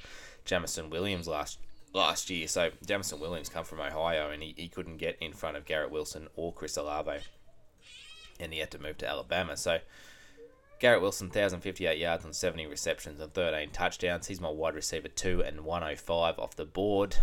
Jameson 0.44 0.90
Williams 0.90 1.28
last 1.28 1.58
last 1.96 2.30
year. 2.30 2.46
So 2.46 2.70
Jameson 2.86 3.18
Williams 3.18 3.48
come 3.48 3.64
from 3.64 3.80
Ohio 3.80 4.30
and 4.30 4.42
he, 4.42 4.54
he 4.56 4.68
couldn't 4.68 4.98
get 4.98 5.16
in 5.20 5.32
front 5.32 5.56
of 5.56 5.64
Garrett 5.64 5.90
Wilson 5.90 6.28
or 6.36 6.52
Chris 6.52 6.76
Olave. 6.76 7.18
And 8.38 8.52
he 8.52 8.60
had 8.60 8.70
to 8.72 8.78
move 8.78 8.98
to 8.98 9.08
Alabama. 9.08 9.56
So 9.56 9.78
Garrett 10.78 11.00
Wilson, 11.00 11.28
1,058 11.28 11.98
yards 11.98 12.24
on 12.24 12.32
70 12.32 12.66
receptions 12.66 13.18
and 13.20 13.32
13 13.32 13.70
touchdowns. 13.70 14.26
He's 14.26 14.40
my 14.40 14.50
wide 14.50 14.74
receiver 14.74 15.08
2 15.08 15.42
and 15.42 15.62
105 15.62 16.38
off 16.38 16.54
the 16.54 16.66
board. 16.66 17.16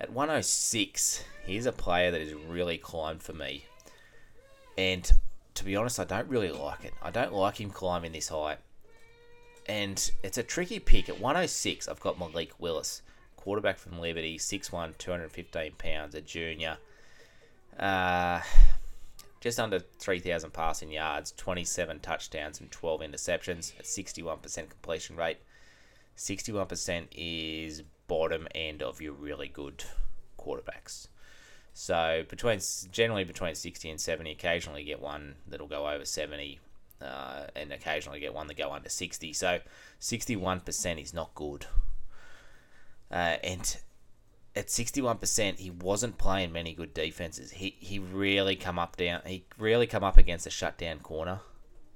At 0.00 0.12
106, 0.12 1.24
he's 1.44 1.66
a 1.66 1.72
player 1.72 2.10
that 2.10 2.20
has 2.20 2.34
really 2.34 2.78
climbed 2.78 3.22
for 3.22 3.32
me. 3.32 3.66
And 4.78 5.10
to 5.54 5.64
be 5.64 5.76
honest, 5.76 6.00
I 6.00 6.04
don't 6.04 6.28
really 6.28 6.50
like 6.50 6.84
it. 6.84 6.94
I 7.02 7.10
don't 7.10 7.32
like 7.32 7.60
him 7.60 7.70
climbing 7.70 8.12
this 8.12 8.28
high. 8.28 8.56
And 9.66 10.10
it's 10.22 10.38
a 10.38 10.42
tricky 10.42 10.78
pick. 10.78 11.08
At 11.08 11.20
106, 11.20 11.88
I've 11.88 12.00
got 12.00 12.18
Malik 12.18 12.52
Willis, 12.58 13.02
quarterback 13.42 13.76
from 13.76 13.98
Liberty, 13.98 14.38
6'1, 14.38 14.96
215 14.98 15.72
pounds, 15.76 16.14
a 16.14 16.20
junior. 16.20 16.76
Uh, 17.76 18.40
just 19.40 19.58
under 19.58 19.80
3,000 19.80 20.52
passing 20.52 20.92
yards, 20.92 21.32
27 21.32 21.98
touchdowns, 21.98 22.60
and 22.60 22.70
12 22.70 23.00
interceptions 23.00 23.72
a 23.80 23.82
61% 23.82 24.70
completion 24.70 25.16
rate. 25.16 25.38
61% 26.16 27.08
is 27.16 27.82
bottom 28.06 28.46
end 28.54 28.80
of 28.80 29.00
your 29.00 29.12
really 29.12 29.48
good 29.48 29.82
quarterbacks. 30.38 31.08
So 31.74 32.22
between 32.28 32.60
generally 32.92 33.24
between 33.24 33.56
60 33.56 33.90
and 33.90 34.00
70, 34.00 34.30
occasionally 34.30 34.84
get 34.84 35.00
one 35.00 35.34
that'll 35.48 35.66
go 35.66 35.88
over 35.88 36.04
70, 36.04 36.60
uh, 37.00 37.46
and 37.56 37.72
occasionally 37.72 38.20
get 38.20 38.34
one 38.34 38.46
that 38.46 38.56
go 38.56 38.70
under 38.70 38.88
60. 38.88 39.32
So 39.32 39.58
61% 40.00 41.02
is 41.02 41.12
not 41.12 41.34
good. 41.34 41.66
Uh, 43.12 43.36
and 43.44 43.76
at 44.56 44.68
61%, 44.68 45.58
he 45.58 45.70
wasn't 45.70 46.18
playing 46.18 46.52
many 46.52 46.72
good 46.72 46.94
defenses. 46.94 47.52
He 47.52 47.76
he 47.78 47.98
really 47.98 48.56
come 48.56 48.78
up 48.78 48.96
down. 48.96 49.20
He 49.26 49.44
really 49.58 49.86
come 49.86 50.04
up 50.04 50.16
against 50.16 50.46
a 50.46 50.50
shutdown 50.50 51.00
corner. 51.00 51.40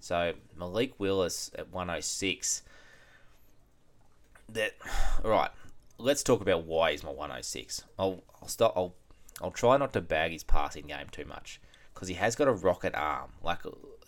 So 0.01 0.35
Malik 0.57 0.99
Willis 0.99 1.51
at 1.59 1.73
106. 1.73 2.63
That 4.51 4.73
right. 5.25 5.51
Let's 5.99 6.23
talk 6.23 6.41
about 6.41 6.65
why 6.65 6.93
he's 6.93 7.03
my 7.03 7.11
106. 7.11 7.85
I'll 7.99 8.23
I'll 8.41 8.49
stop. 8.49 8.75
I'll 8.77 8.95
I'll 9.43 9.51
try 9.51 9.77
not 9.77 9.93
to 9.95 10.01
bag 10.01 10.33
his 10.33 10.45
passing 10.45 10.87
game 10.87 11.09
too 11.11 11.25
much 11.25 11.61
because 11.93 12.09
he 12.09 12.15
has 12.15 12.37
got 12.37 12.49
a 12.49 12.53
rocket 12.53 12.95
arm. 12.95 13.33
Like 13.43 13.61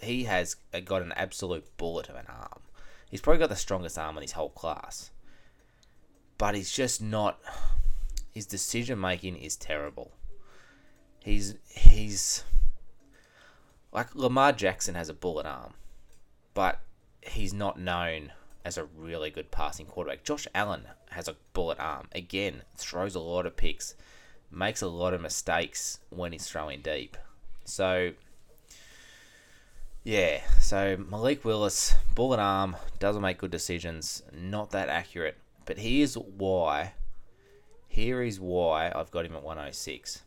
he 0.02 0.24
has 0.24 0.56
got 0.84 1.02
an 1.02 1.12
absolute 1.12 1.76
bullet 1.76 2.08
of 2.08 2.16
an 2.16 2.26
arm. 2.28 2.60
He's 3.10 3.20
probably 3.22 3.40
got 3.40 3.48
the 3.48 3.56
strongest 3.56 3.98
arm 3.98 4.16
in 4.16 4.22
his 4.22 4.32
whole 4.32 4.50
class. 4.50 5.10
But 6.38 6.54
he's 6.54 6.72
just 6.72 7.02
not 7.02 7.40
his 8.32 8.46
decision 8.46 9.00
making 9.00 9.36
is 9.36 9.56
terrible. 9.56 10.12
He's 11.20 11.56
he's 11.68 12.44
like 13.92 14.14
Lamar 14.14 14.52
Jackson 14.52 14.94
has 14.94 15.08
a 15.08 15.14
bullet 15.14 15.46
arm, 15.46 15.74
but 16.54 16.80
he's 17.20 17.52
not 17.52 17.80
known 17.80 18.32
as 18.64 18.78
a 18.78 18.84
really 18.84 19.30
good 19.30 19.50
passing 19.50 19.86
quarterback. 19.86 20.24
Josh 20.24 20.46
Allen 20.54 20.82
has 21.10 21.26
a 21.26 21.36
bullet 21.52 21.80
arm. 21.80 22.08
Again, 22.12 22.62
throws 22.76 23.14
a 23.14 23.20
lot 23.20 23.46
of 23.46 23.56
picks, 23.56 23.94
makes 24.50 24.82
a 24.82 24.88
lot 24.88 25.14
of 25.14 25.20
mistakes 25.20 25.98
when 26.10 26.32
he's 26.32 26.46
throwing 26.46 26.80
deep. 26.80 27.16
So 27.64 28.12
yeah, 30.04 30.42
so 30.60 30.96
Malik 30.96 31.44
Willis, 31.44 31.94
bullet 32.14 32.38
arm, 32.38 32.76
doesn't 32.98 33.22
make 33.22 33.38
good 33.38 33.50
decisions, 33.50 34.22
not 34.32 34.70
that 34.70 34.88
accurate. 34.88 35.36
But 35.68 35.76
here's 35.76 36.14
why 36.14 36.94
here 37.88 38.22
is 38.22 38.40
why 38.40 38.90
I've 38.94 39.10
got 39.10 39.26
him 39.26 39.36
at 39.36 39.42
106. 39.42 40.22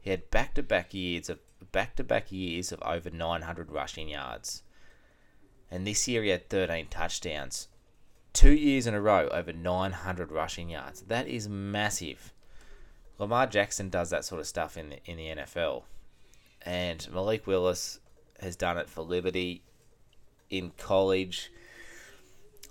He 0.00 0.08
had 0.08 0.30
back-to-back 0.30 0.94
years 0.94 1.28
of 1.28 1.38
back-to-back 1.70 2.32
years 2.32 2.72
of 2.72 2.82
over 2.82 3.10
900 3.10 3.70
rushing 3.70 4.08
yards. 4.08 4.62
And 5.70 5.86
this 5.86 6.08
year 6.08 6.22
he 6.22 6.30
had 6.30 6.48
13 6.48 6.86
touchdowns. 6.88 7.68
Two 8.32 8.52
years 8.52 8.86
in 8.86 8.94
a 8.94 9.02
row 9.02 9.28
over 9.28 9.52
900 9.52 10.32
rushing 10.32 10.70
yards. 10.70 11.02
That 11.02 11.28
is 11.28 11.46
massive. 11.46 12.32
Lamar 13.18 13.46
Jackson 13.46 13.90
does 13.90 14.08
that 14.08 14.24
sort 14.24 14.40
of 14.40 14.46
stuff 14.46 14.78
in 14.78 14.88
the, 14.88 15.04
in 15.04 15.18
the 15.18 15.42
NFL. 15.42 15.82
And 16.62 17.06
Malik 17.12 17.46
Willis 17.46 18.00
has 18.40 18.56
done 18.56 18.78
it 18.78 18.88
for 18.88 19.02
Liberty 19.02 19.62
in 20.48 20.72
college. 20.78 21.52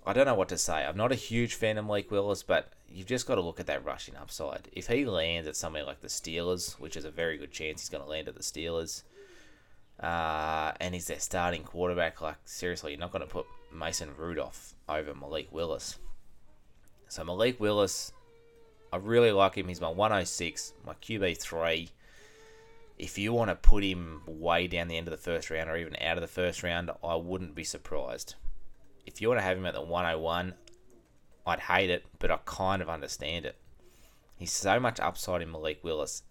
I 0.10 0.14
don't 0.14 0.26
know 0.26 0.34
what 0.34 0.50
to 0.50 0.58
say. 0.58 0.84
I'm 0.84 0.98
not 0.98 1.12
a 1.12 1.16
huge 1.16 1.54
fan 1.54 1.78
of 1.78 1.86
Malik 1.86 2.10
Willis, 2.10 2.42
but 2.42 2.74
you've 2.92 3.06
just 3.06 3.28
got 3.28 3.36
to 3.36 3.42
look 3.42 3.60
at 3.60 3.68
that 3.68 3.86
rushing 3.86 4.16
upside. 4.16 4.68
If 4.74 4.88
he 4.88 5.06
lands 5.06 5.48
at 5.48 5.56
somewhere 5.56 5.84
like 5.84 6.02
the 6.02 6.08
Steelers, 6.08 6.80
which 6.80 6.98
is 6.98 7.06
a 7.06 7.12
very 7.12 7.38
good 7.38 7.52
chance 7.52 7.82
he's 7.82 7.90
going 7.90 8.04
to 8.04 8.10
land 8.10 8.28
at 8.28 8.34
the 8.34 8.42
Steelers, 8.42 9.04
uh, 10.00 10.72
and 10.80 10.96
he's 10.96 11.06
their 11.06 11.20
starting 11.20 11.62
quarterback, 11.62 12.22
like 12.22 12.38
seriously, 12.46 12.94
you're 12.94 13.00
not 13.00 13.12
going 13.12 13.22
to 13.22 13.32
put 13.32 13.46
Mason 13.72 14.10
Rudolph 14.18 14.74
over 14.90 15.14
Malik 15.14 15.50
Willis. 15.52 16.00
So 17.08 17.24
Malik 17.24 17.60
Willis, 17.60 18.12
I 18.92 18.98
really 18.98 19.32
like 19.32 19.54
him. 19.54 19.68
He's 19.68 19.80
my 19.80 19.90
106, 19.90 20.74
my 20.88 20.96
QB 20.96 21.38
three. 21.38 21.90
If 22.98 23.20
you 23.20 23.32
want 23.32 23.52
to 23.52 23.56
put 23.56 23.84
him 23.84 24.24
way 24.26 24.66
down 24.66 24.88
the 24.88 24.98
end 24.98 25.08
of 25.08 25.12
the 25.12 25.18
first 25.18 25.52
round 25.52 25.70
or 25.70 25.78
even 25.78 25.96
out 26.02 26.18
of 26.18 26.22
the 26.22 26.28
first 26.28 26.64
round, 26.64 26.90
I 27.04 27.14
wouldn't 27.14 27.54
be 27.54 27.64
surprised. 27.64 28.34
If 29.06 29.22
you 29.22 29.28
want 29.28 29.40
to 29.40 29.44
have 29.44 29.58
him 29.58 29.66
at 29.66 29.74
the 29.74 29.82
101, 29.82 30.54
I'd 31.46 31.60
hate 31.60 31.90
it, 31.90 32.06
but 32.20 32.32
I 32.32 32.38
kind 32.46 32.82
of 32.82 32.90
understand 32.90 33.46
it. 33.46 33.56
He's 34.38 34.52
so 34.52 34.80
much 34.80 35.00
upside 35.00 35.42
in 35.42 35.52
Malik 35.52 35.84
Willis, 35.84 36.24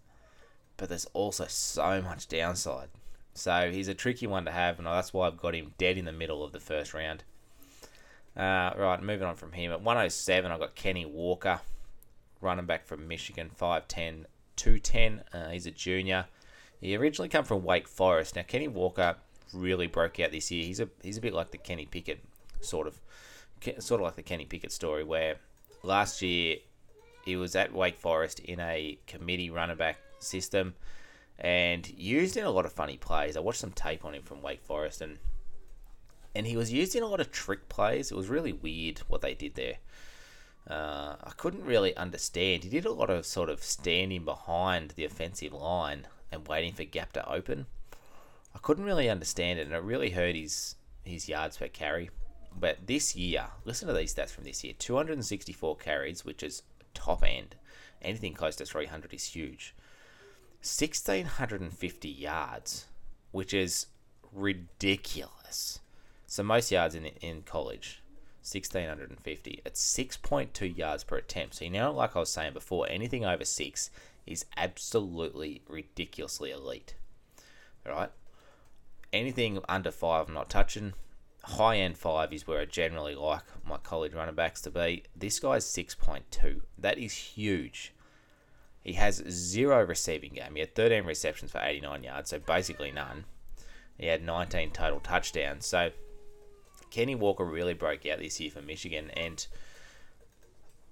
but 0.77 0.89
there's 0.89 1.05
also 1.13 1.45
so 1.47 2.01
much 2.01 2.27
downside. 2.27 2.89
So 3.33 3.71
he's 3.71 3.87
a 3.87 3.93
tricky 3.93 4.27
one 4.27 4.45
to 4.45 4.51
have, 4.51 4.77
and 4.77 4.87
that's 4.87 5.13
why 5.13 5.27
I've 5.27 5.37
got 5.37 5.55
him 5.55 5.73
dead 5.77 5.97
in 5.97 6.05
the 6.05 6.11
middle 6.11 6.43
of 6.43 6.51
the 6.51 6.59
first 6.59 6.93
round. 6.93 7.23
Uh, 8.35 8.71
right, 8.77 9.01
moving 9.01 9.27
on 9.27 9.35
from 9.35 9.51
him. 9.51 9.71
At 9.71 9.81
107, 9.81 10.51
I've 10.51 10.59
got 10.59 10.75
Kenny 10.75 11.05
Walker, 11.05 11.59
running 12.41 12.65
back 12.65 12.85
from 12.85 13.07
Michigan, 13.07 13.51
5'10, 13.59 14.25
210. 14.55 15.23
Uh, 15.33 15.49
he's 15.49 15.65
a 15.65 15.71
junior. 15.71 16.25
He 16.79 16.95
originally 16.95 17.29
come 17.29 17.43
from 17.43 17.63
Wake 17.63 17.87
Forest. 17.87 18.35
Now, 18.35 18.43
Kenny 18.43 18.67
Walker 18.67 19.17
really 19.53 19.87
broke 19.87 20.19
out 20.19 20.31
this 20.31 20.51
year. 20.51 20.63
He's 20.63 20.79
a 20.79 20.89
he's 21.01 21.17
a 21.17 21.21
bit 21.21 21.33
like 21.33 21.51
the 21.51 21.57
Kenny 21.57 21.85
Pickett 21.85 22.23
sort 22.61 22.87
of 22.87 22.99
sort 23.79 24.01
of 24.01 24.05
like 24.05 24.15
the 24.15 24.23
Kenny 24.23 24.45
Pickett 24.45 24.71
story, 24.71 25.03
where 25.03 25.35
last 25.83 26.21
year 26.21 26.57
he 27.25 27.35
was 27.35 27.55
at 27.55 27.73
Wake 27.73 27.97
Forest 27.97 28.39
in 28.39 28.59
a 28.59 28.97
committee 29.07 29.49
runner 29.49 29.75
back 29.75 29.97
system 30.19 30.75
and 31.37 31.89
used 31.89 32.37
in 32.37 32.45
a 32.45 32.49
lot 32.49 32.65
of 32.65 32.71
funny 32.71 32.97
plays. 32.97 33.37
I 33.37 33.39
watched 33.39 33.59
some 33.59 33.71
tape 33.71 34.05
on 34.05 34.13
him 34.13 34.23
from 34.23 34.41
Wake 34.41 34.61
Forest 34.61 35.01
and 35.01 35.17
and 36.35 36.45
he 36.45 36.55
was 36.55 36.71
used 36.71 36.95
in 36.95 37.03
a 37.03 37.07
lot 37.07 37.19
of 37.19 37.31
trick 37.31 37.69
plays. 37.69 38.11
It 38.11 38.15
was 38.15 38.27
really 38.27 38.53
weird 38.53 38.99
what 39.07 39.21
they 39.21 39.33
did 39.33 39.55
there. 39.55 39.77
Uh, 40.69 41.15
I 41.23 41.31
couldn't 41.35 41.65
really 41.65 41.97
understand. 41.97 42.63
He 42.63 42.69
did 42.69 42.85
a 42.85 42.91
lot 42.91 43.09
of 43.09 43.25
sort 43.25 43.49
of 43.49 43.63
standing 43.63 44.25
behind 44.25 44.91
the 44.91 45.05
offensive 45.05 45.53
line 45.53 46.05
and 46.31 46.47
waiting 46.47 46.73
for 46.73 46.83
gap 46.83 47.13
to 47.13 47.27
open. 47.27 47.65
I 48.53 48.59
couldn't 48.59 48.85
really 48.85 49.09
understand 49.09 49.57
it, 49.57 49.65
and 49.65 49.73
it 49.73 49.81
really 49.81 50.11
hurt 50.11 50.35
his 50.35 50.75
his 51.03 51.27
yards 51.27 51.57
per 51.57 51.67
carry. 51.67 52.11
But 52.57 52.87
this 52.87 53.15
year, 53.15 53.47
listen 53.65 53.87
to 53.87 53.93
these 53.93 54.13
stats 54.13 54.31
from 54.31 54.43
this 54.43 54.63
year 54.63 54.73
264 54.77 55.77
carries, 55.77 56.25
which 56.25 56.43
is 56.43 56.63
top 56.93 57.23
end. 57.23 57.55
Anything 58.01 58.33
close 58.33 58.55
to 58.57 58.65
300 58.65 59.13
is 59.13 59.25
huge. 59.25 59.75
1,650 60.61 62.09
yards, 62.09 62.85
which 63.31 63.53
is 63.53 63.87
ridiculous. 64.33 65.79
So 66.27 66.43
most 66.43 66.71
yards 66.71 66.95
in 66.95 67.05
in 67.05 67.41
college, 67.43 68.01
1,650. 68.41 69.61
It's 69.65 69.97
6.2 69.97 70.77
yards 70.77 71.03
per 71.03 71.17
attempt. 71.17 71.55
So 71.55 71.65
you 71.65 71.71
know, 71.71 71.91
like 71.91 72.15
I 72.15 72.19
was 72.19 72.29
saying 72.29 72.53
before, 72.53 72.87
anything 72.89 73.25
over 73.25 73.45
6 73.45 73.89
is 74.25 74.45
absolutely 74.57 75.61
ridiculously 75.67 76.51
elite. 76.51 76.95
All 77.85 77.93
right? 77.93 78.11
Anything 79.11 79.59
under 79.67 79.91
5 79.91 80.27
I'm 80.27 80.33
not 80.33 80.49
touching 80.49 80.93
high 81.49 81.77
end 81.77 81.97
five 81.97 82.31
is 82.33 82.47
where 82.47 82.61
I 82.61 82.65
generally 82.65 83.15
like 83.15 83.43
my 83.65 83.77
college 83.77 84.13
running 84.13 84.35
backs 84.35 84.61
to 84.61 84.71
be. 84.71 85.03
This 85.15 85.39
guy's 85.39 85.65
6.2. 85.65 86.61
That 86.77 86.97
is 86.97 87.13
huge. 87.13 87.93
He 88.81 88.93
has 88.93 89.23
zero 89.29 89.83
receiving 89.83 90.33
game. 90.33 90.55
He 90.55 90.61
had 90.61 90.75
13 90.75 91.03
receptions 91.03 91.51
for 91.51 91.61
89 91.61 92.03
yards, 92.03 92.29
so 92.29 92.39
basically 92.39 92.91
none. 92.91 93.25
He 93.97 94.07
had 94.07 94.23
19 94.23 94.71
total 94.71 94.99
touchdowns. 94.99 95.65
So 95.65 95.91
Kenny 96.89 97.15
Walker 97.15 97.43
really 97.43 97.73
broke 97.73 98.05
out 98.05 98.19
this 98.19 98.39
year 98.39 98.51
for 98.51 98.61
Michigan, 98.61 99.11
and 99.11 99.45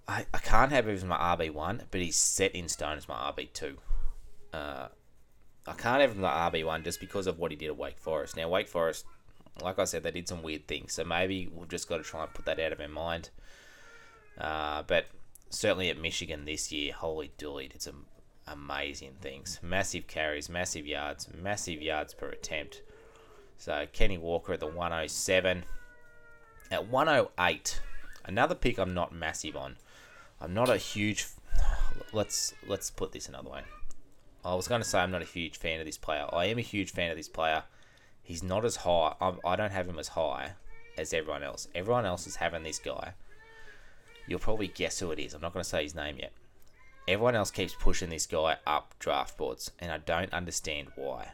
I, 0.07 0.25
I 0.33 0.37
can't 0.39 0.71
have 0.71 0.87
him 0.87 0.95
as 0.95 1.05
my 1.05 1.17
RB1, 1.17 1.83
but 1.91 2.01
he's 2.01 2.17
set 2.17 2.53
in 2.53 2.67
stone 2.67 2.97
as 2.97 3.07
my 3.07 3.31
RB2. 3.31 3.77
Uh, 4.53 4.87
I 5.65 5.73
can't 5.73 6.01
have 6.01 6.11
him 6.11 6.17
as 6.17 6.21
my 6.23 6.49
RB1 6.49 6.83
just 6.83 6.99
because 6.99 7.27
of 7.27 7.39
what 7.39 7.51
he 7.51 7.57
did 7.57 7.67
at 7.67 7.77
Wake 7.77 7.99
Forest. 7.99 8.35
Now, 8.37 8.49
Wake 8.49 8.67
Forest 8.67 9.05
like 9.61 9.79
I 9.79 9.85
said, 9.85 10.03
they 10.03 10.11
did 10.11 10.27
some 10.27 10.43
weird 10.43 10.67
things. 10.67 10.93
So 10.93 11.03
maybe 11.03 11.49
we've 11.53 11.69
just 11.69 11.89
got 11.89 11.97
to 11.97 12.03
try 12.03 12.23
and 12.23 12.33
put 12.33 12.45
that 12.45 12.59
out 12.59 12.71
of 12.71 12.79
our 12.79 12.87
mind. 12.87 13.29
Uh, 14.39 14.83
but 14.83 15.07
certainly 15.49 15.89
at 15.89 15.99
Michigan 15.99 16.45
this 16.45 16.71
year, 16.71 16.93
holy 16.93 17.31
dooly, 17.37 17.71
did 17.71 17.81
some 17.81 18.05
amazing 18.47 19.15
things. 19.21 19.59
Massive 19.61 20.07
carries, 20.07 20.49
massive 20.49 20.85
yards, 20.85 21.27
massive 21.33 21.81
yards 21.81 22.13
per 22.13 22.29
attempt. 22.29 22.81
So 23.57 23.85
Kenny 23.91 24.17
Walker 24.17 24.53
at 24.53 24.59
the 24.59 24.67
107. 24.67 25.63
At 26.69 26.87
108, 26.87 27.81
another 28.25 28.55
pick 28.55 28.77
I'm 28.77 28.93
not 28.93 29.13
massive 29.13 29.55
on. 29.55 29.77
I'm 30.39 30.53
not 30.53 30.69
a 30.69 30.77
huge. 30.77 31.27
Let's 32.13 32.53
let's 32.67 32.89
put 32.89 33.11
this 33.11 33.27
another 33.27 33.49
way. 33.49 33.61
I 34.45 34.53
was 34.53 34.67
going 34.67 34.81
to 34.81 34.87
say 34.87 34.99
I'm 34.99 35.11
not 35.11 35.21
a 35.21 35.25
huge 35.25 35.57
fan 35.57 35.79
of 35.79 35.85
this 35.85 35.97
player. 35.97 36.27
I 36.31 36.45
am 36.45 36.57
a 36.57 36.61
huge 36.61 36.91
fan 36.91 37.09
of 37.09 37.17
this 37.17 37.27
player. 37.29 37.63
He's 38.27 38.43
not 38.43 38.65
as 38.65 38.75
high. 38.75 39.15
I'm, 39.21 39.39
I 39.45 39.55
don't 39.55 39.71
have 39.71 39.87
him 39.87 39.97
as 39.97 40.09
high 40.09 40.51
as 40.97 41.13
everyone 41.13 41.43
else. 41.43 41.69
Everyone 41.73 42.05
else 42.05 42.27
is 42.27 42.35
having 42.35 42.63
this 42.63 42.77
guy. 42.77 43.13
You'll 44.27 44.39
probably 44.39 44.67
guess 44.67 44.99
who 44.99 45.11
it 45.11 45.19
is. 45.19 45.33
I'm 45.33 45.39
not 45.39 45.53
going 45.53 45.63
to 45.63 45.69
say 45.69 45.83
his 45.83 45.95
name 45.95 46.17
yet. 46.19 46.33
Everyone 47.07 47.35
else 47.35 47.51
keeps 47.51 47.73
pushing 47.73 48.09
this 48.09 48.25
guy 48.25 48.57
up 48.67 48.95
draft 48.99 49.37
boards, 49.37 49.71
and 49.79 49.93
I 49.93 49.99
don't 49.99 50.33
understand 50.33 50.89
why. 50.97 51.29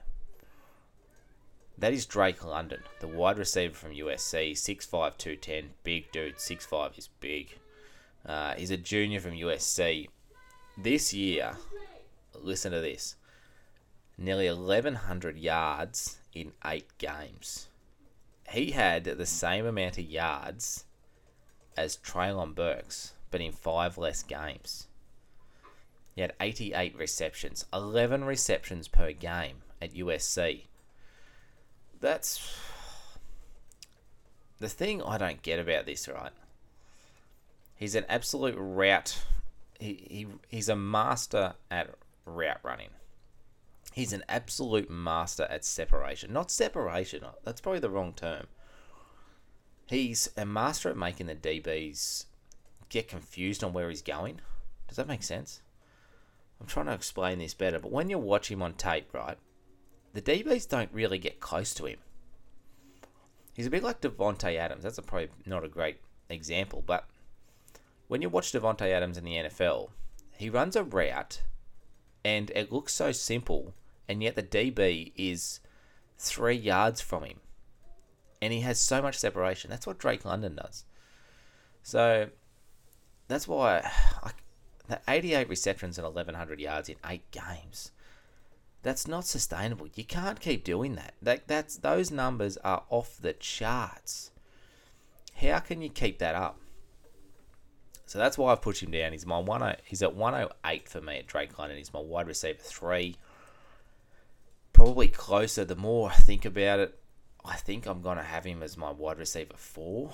That 1.79 1.93
is 1.93 2.05
Drake 2.05 2.45
London, 2.45 2.83
the 2.99 3.07
wide 3.07 3.39
receiver 3.39 3.73
from 3.73 3.95
USC, 3.95 4.51
6'5", 4.51 5.17
210, 5.17 5.71
big 5.83 6.11
dude, 6.11 6.35
6'5", 6.35 6.99
is 6.99 7.09
big. 7.19 7.57
Uh, 8.23 8.53
he's 8.53 8.69
a 8.69 8.77
junior 8.77 9.19
from 9.19 9.31
USC. 9.31 10.09
This 10.77 11.11
year, 11.11 11.57
listen 12.35 12.71
to 12.71 12.81
this, 12.81 13.15
nearly 14.15 14.47
1,100 14.47 15.39
yards 15.39 16.19
in 16.33 16.53
eight 16.65 16.97
games. 16.97 17.67
He 18.49 18.71
had 18.71 19.05
the 19.05 19.25
same 19.25 19.65
amount 19.65 19.97
of 19.97 20.05
yards 20.05 20.85
as 21.77 21.97
Treylon 21.97 22.53
Burks, 22.53 23.13
but 23.31 23.41
in 23.41 23.51
five 23.51 23.97
less 23.97 24.23
games. 24.23 24.87
He 26.15 26.21
had 26.21 26.33
88 26.39 26.95
receptions, 26.95 27.65
11 27.73 28.23
receptions 28.23 28.87
per 28.87 29.11
game 29.11 29.57
at 29.81 29.95
USC. 29.95 30.65
That's 31.99 32.55
the 34.59 34.69
thing 34.69 35.01
I 35.01 35.17
don't 35.17 35.41
get 35.41 35.59
about 35.59 35.85
this, 35.85 36.07
right? 36.07 36.31
He's 37.75 37.95
an 37.95 38.05
absolute 38.07 38.55
route. 38.57 39.23
He, 39.79 40.05
he 40.09 40.27
he's 40.47 40.69
a 40.69 40.75
master 40.75 41.55
at 41.71 41.89
route 42.25 42.59
running. 42.63 42.89
He's 43.93 44.13
an 44.13 44.23
absolute 44.27 44.89
master 44.89 45.43
at 45.43 45.63
separation. 45.63 46.33
Not 46.33 46.49
separation. 46.49 47.23
Uh, 47.23 47.33
that's 47.43 47.61
probably 47.61 47.79
the 47.79 47.91
wrong 47.91 48.13
term. 48.13 48.47
He's 49.85 50.29
a 50.35 50.45
master 50.45 50.89
at 50.89 50.97
making 50.97 51.27
the 51.27 51.35
DBs 51.35 52.25
get 52.89 53.07
confused 53.07 53.63
on 53.63 53.73
where 53.73 53.89
he's 53.89 54.01
going. 54.01 54.41
Does 54.87 54.97
that 54.97 55.07
make 55.07 55.23
sense? 55.23 55.61
I'm 56.59 56.67
trying 56.67 56.85
to 56.87 56.93
explain 56.93 57.39
this 57.39 57.53
better, 57.53 57.77
but 57.77 57.91
when 57.91 58.09
you 58.09 58.17
watch 58.17 58.49
him 58.49 58.61
on 58.61 58.73
tape, 58.73 59.13
right, 59.13 59.37
the 60.13 60.21
DBs 60.21 60.67
don't 60.67 60.93
really 60.93 61.17
get 61.17 61.39
close 61.39 61.73
to 61.75 61.85
him. 61.85 61.97
He's 63.53 63.67
a 63.67 63.71
bit 63.71 63.83
like 63.83 64.01
Davante 64.01 64.55
Adams. 64.55 64.83
That's 64.83 64.97
a 64.97 65.01
probably 65.01 65.29
not 65.45 65.63
a 65.63 65.69
great 65.69 65.97
example, 66.29 66.83
but 66.85 67.07
when 68.07 68.21
you 68.21 68.29
watch 68.29 68.51
Davante 68.51 68.87
Adams 68.87 69.17
in 69.17 69.23
the 69.23 69.35
NFL, 69.35 69.89
he 70.37 70.49
runs 70.49 70.75
a 70.75 70.83
route, 70.83 71.43
and 72.23 72.51
it 72.55 72.71
looks 72.71 72.93
so 72.93 73.11
simple, 73.11 73.73
and 74.07 74.21
yet 74.23 74.35
the 74.35 74.43
DB 74.43 75.11
is 75.15 75.59
three 76.17 76.55
yards 76.55 77.01
from 77.01 77.23
him, 77.23 77.39
and 78.41 78.53
he 78.53 78.61
has 78.61 78.79
so 78.79 79.01
much 79.01 79.17
separation. 79.17 79.69
That's 79.69 79.87
what 79.87 79.99
Drake 79.99 80.25
London 80.25 80.55
does. 80.55 80.85
So 81.81 82.29
that's 83.27 83.47
why 83.47 83.89
I, 84.23 84.31
the 84.87 84.99
88 85.07 85.49
receptions 85.49 85.97
and 85.97 86.05
1100 86.05 86.59
yards 86.59 86.89
in 86.89 86.95
eight 87.05 87.29
games. 87.31 87.91
That's 88.81 89.07
not 89.07 89.25
sustainable. 89.25 89.87
You 89.95 90.03
can't 90.03 90.41
keep 90.41 90.65
doing 90.65 90.95
that. 90.95 91.13
That 91.21 91.47
that's 91.47 91.77
those 91.77 92.11
numbers 92.11 92.57
are 92.57 92.83
off 92.89 93.17
the 93.17 93.31
charts. 93.33 94.31
How 95.35 95.59
can 95.59 95.81
you 95.81 95.89
keep 95.89 96.19
that 96.19 96.35
up? 96.35 96.59
So 98.05 98.19
that's 98.19 98.37
why 98.37 98.51
I've 98.51 98.61
pushed 98.61 98.83
him 98.83 98.91
down. 98.91 99.13
He's 99.13 99.25
my 99.25 99.39
one. 99.39 99.63
Oh, 99.63 99.73
he's 99.85 100.03
at 100.03 100.15
108 100.15 100.89
for 100.89 101.01
me 101.01 101.17
at 101.17 101.27
Drake 101.27 101.57
London. 101.57 101.77
He's 101.77 101.93
my 101.93 102.01
wide 102.01 102.27
receiver 102.27 102.59
three. 102.61 103.15
Probably 104.83 105.07
closer. 105.07 105.63
The 105.63 105.77
more 105.77 106.09
I 106.09 106.15
think 106.15 106.43
about 106.43 106.79
it, 106.79 106.99
I 107.45 107.55
think 107.55 107.85
I'm 107.85 108.01
gonna 108.01 108.21
have 108.21 108.43
him 108.43 108.61
as 108.61 108.75
my 108.75 108.91
wide 108.91 109.17
receiver 109.17 109.53
four. 109.55 110.11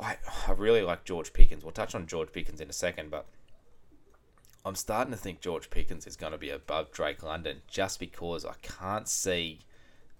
I 0.00 0.16
I 0.48 0.52
really 0.52 0.80
like 0.80 1.04
George 1.04 1.34
Pickens. 1.34 1.62
We'll 1.62 1.72
touch 1.72 1.94
on 1.94 2.06
George 2.06 2.32
Pickens 2.32 2.62
in 2.62 2.70
a 2.70 2.72
second, 2.72 3.10
but 3.10 3.26
I'm 4.64 4.76
starting 4.76 5.12
to 5.12 5.18
think 5.18 5.42
George 5.42 5.68
Pickens 5.68 6.06
is 6.06 6.16
going 6.16 6.32
to 6.32 6.38
be 6.38 6.48
above 6.48 6.90
Drake 6.90 7.22
London 7.22 7.60
just 7.68 8.00
because 8.00 8.46
I 8.46 8.54
can't 8.62 9.10
see 9.10 9.60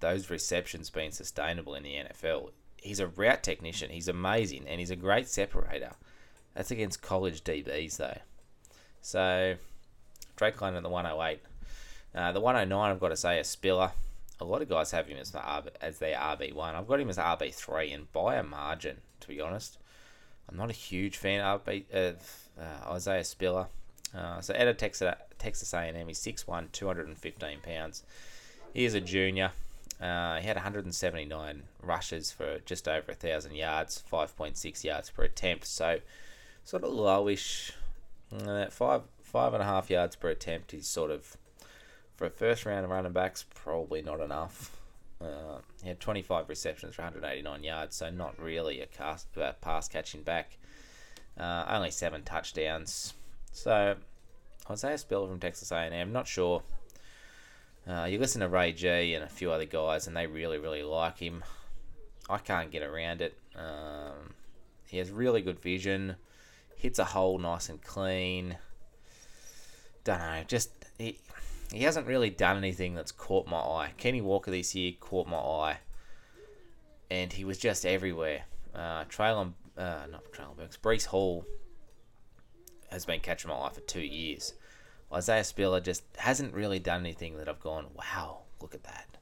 those 0.01 0.29
receptions 0.29 0.91
being 0.91 1.13
sustainable 1.13 1.75
in 1.75 1.83
the 1.83 1.95
NFL. 1.95 2.51
He's 2.77 3.01
a 3.01 3.07
route 3.07 3.43
technician. 3.43 3.89
He's 3.89 4.09
amazing 4.09 4.69
and 4.69 4.81
he's 4.81 4.91
a 4.91 4.97
great 4.97 5.31
separator. 5.31 5.93
That's 6.53 6.71
against 6.71 7.01
college 7.01 7.43
DBs 7.43 7.97
though. 7.97 8.19
So 9.01 9.55
Drake 10.37 10.61
London 10.61 10.83
the 10.83 10.91
108. 10.91 11.41
Uh, 12.15 12.33
the 12.33 12.41
109 12.41 12.91
I've 12.91 13.01
got 13.01 13.09
to 13.09 13.17
say 13.17 13.41
is 13.41 13.49
Spiller. 13.49 13.93
A 14.41 14.45
lot 14.45 14.63
of 14.63 14.69
guys 14.69 14.91
have 14.91 15.07
him 15.07 15.19
as 15.19 15.31
the 15.31 15.39
RB, 15.39 15.69
as 15.81 15.99
their 15.99 16.17
RB 16.17 16.53
one. 16.53 16.75
I've 16.75 16.87
got 16.87 17.01
him 17.01 17.09
as 17.09 17.19
RB 17.19 17.53
three, 17.55 17.93
and 17.93 18.13
by 18.13 18.37
a 18.37 18.43
margin, 18.43 18.99
to 19.21 19.29
be 19.29 19.41
honest. 19.41 19.79
I'm 20.49 20.57
not 20.57 20.71
a 20.71 20.75
huge 20.75 21.17
fan 21.17 21.41
of, 21.41 21.65
RB, 21.65 21.85
uh, 21.93 22.93
Isaiah 22.93 23.25
Spiller. 23.25 23.67
Uh, 24.17 24.41
so 24.41 24.55
out 24.55 24.69
of 24.69 24.77
Texas, 24.77 25.15
Texas 25.39 25.73
A&M, 25.73 26.07
he's 26.07 26.21
6'1", 26.21 26.71
215 26.73 27.59
pounds. 27.61 28.03
He 28.73 28.85
is 28.85 28.95
a 28.95 29.01
junior. 29.01 29.53
Uh, 30.01 30.41
he 30.41 30.47
had 30.47 30.57
179 30.57 31.63
rushes 31.83 32.31
for 32.31 32.59
just 32.61 32.87
over 32.89 33.13
a 33.13 33.15
thousand 33.15 33.55
yards, 33.55 34.03
5.6 34.11 34.85
yards 34.85 35.11
per 35.11 35.25
attempt. 35.25 35.67
So 35.67 36.01
sort 36.65 36.85
of 36.85 36.93
lowish. 36.93 37.73
Uh, 38.33 38.67
five 38.67 39.03
five 39.23 39.55
and 39.55 39.63
a 39.63 39.67
half 39.67 39.91
yards 39.91 40.17
per 40.17 40.29
attempt 40.29 40.75
is 40.75 40.89
sort 40.89 41.11
of 41.11 41.37
for 42.17 42.27
a 42.27 42.31
first 42.31 42.65
round 42.67 42.85
of 42.85 42.91
running 42.91 43.13
backs 43.13 43.45
probably 43.55 44.03
not 44.03 44.21
enough. 44.21 44.77
Uh, 45.21 45.59
he 45.83 45.89
had 45.89 46.01
25 46.01 46.49
receptions 46.49 46.95
for 46.95 47.03
189 47.03 47.63
yards, 47.63 47.97
so 47.97 48.11
not 48.11 48.39
really 48.41 48.81
a 48.81 48.87
cast, 48.87 49.27
uh, 49.39 49.53
pass 49.61 49.89
catching 49.89 50.23
back. 50.23 50.59
Uh, 51.39 51.65
only 51.69 51.91
seven 51.91 52.23
touchdowns. 52.23 53.15
So 53.53 53.97
Isaiah 54.71 54.99
Spiller 54.99 55.29
from 55.29 55.41
Texas 55.41 55.73
A&M, 55.73 56.13
not 56.13 56.27
sure. 56.27 56.63
Uh, 57.87 58.05
you 58.05 58.19
listen 58.19 58.41
to 58.41 58.49
Ray 58.49 58.73
G 58.73 59.15
and 59.15 59.25
a 59.25 59.29
few 59.29 59.51
other 59.51 59.67
guys, 59.67 60.07
and 60.07 60.17
they 60.17 60.27
really, 60.27 60.59
really 60.59 60.83
like 60.83 61.19
him. 61.19 61.45
I 62.31 62.39
can't 62.39 62.71
get 62.71 62.83
around 62.83 63.21
it. 63.21 63.37
Um, 63.55 64.35
he 64.87 64.99
has 64.99 65.11
really 65.11 65.43
good 65.43 65.61
vision, 65.61 66.17
hits 66.77 66.99
a 66.99 67.05
hole 67.05 67.39
nice 67.39 67.69
and 67.69 67.83
clean. 67.83 68.57
Don't 70.05 70.19
know, 70.19 70.43
just 70.47 70.71
he, 70.99 71.19
he 71.75 71.85
hasn't 71.85 72.07
really 72.07 72.31
done 72.31 72.57
anything 72.57 72.95
that's 72.95 73.13
caught 73.13 73.47
my 73.47 73.59
eye. 73.59 73.93
Kenny 73.97 74.21
Walker 74.21 74.51
this 74.51 74.75
year 74.75 74.93
caught 75.01 75.27
my 75.27 75.37
eye, 75.37 75.79
and 77.11 77.33
he 77.33 77.45
was 77.45 77.59
just 77.59 77.85
everywhere. 77.85 78.45
Uh, 78.75 79.05
Treylon, 79.05 79.53
uh, 79.77 80.07
not 80.11 80.25
Treylon 80.33 80.57
Burks, 80.57 80.77
Breece 80.77 81.07
Hall 81.07 81.45
has 82.91 83.05
been 83.05 83.21
catching 83.21 83.51
my 83.51 83.57
eye 83.57 83.71
for 83.73 83.81
two 83.81 84.01
years. 84.01 84.55
Isaiah 85.13 85.45
Spiller 85.45 85.81
just 85.81 86.05
hasn't 86.17 86.55
really 86.55 86.79
done 86.79 87.01
anything 87.01 87.37
that 87.39 87.49
I've 87.49 87.61
gone, 87.61 87.87
wow, 87.97 88.43
look 88.61 88.75
at 88.75 88.85
that. 88.85 89.19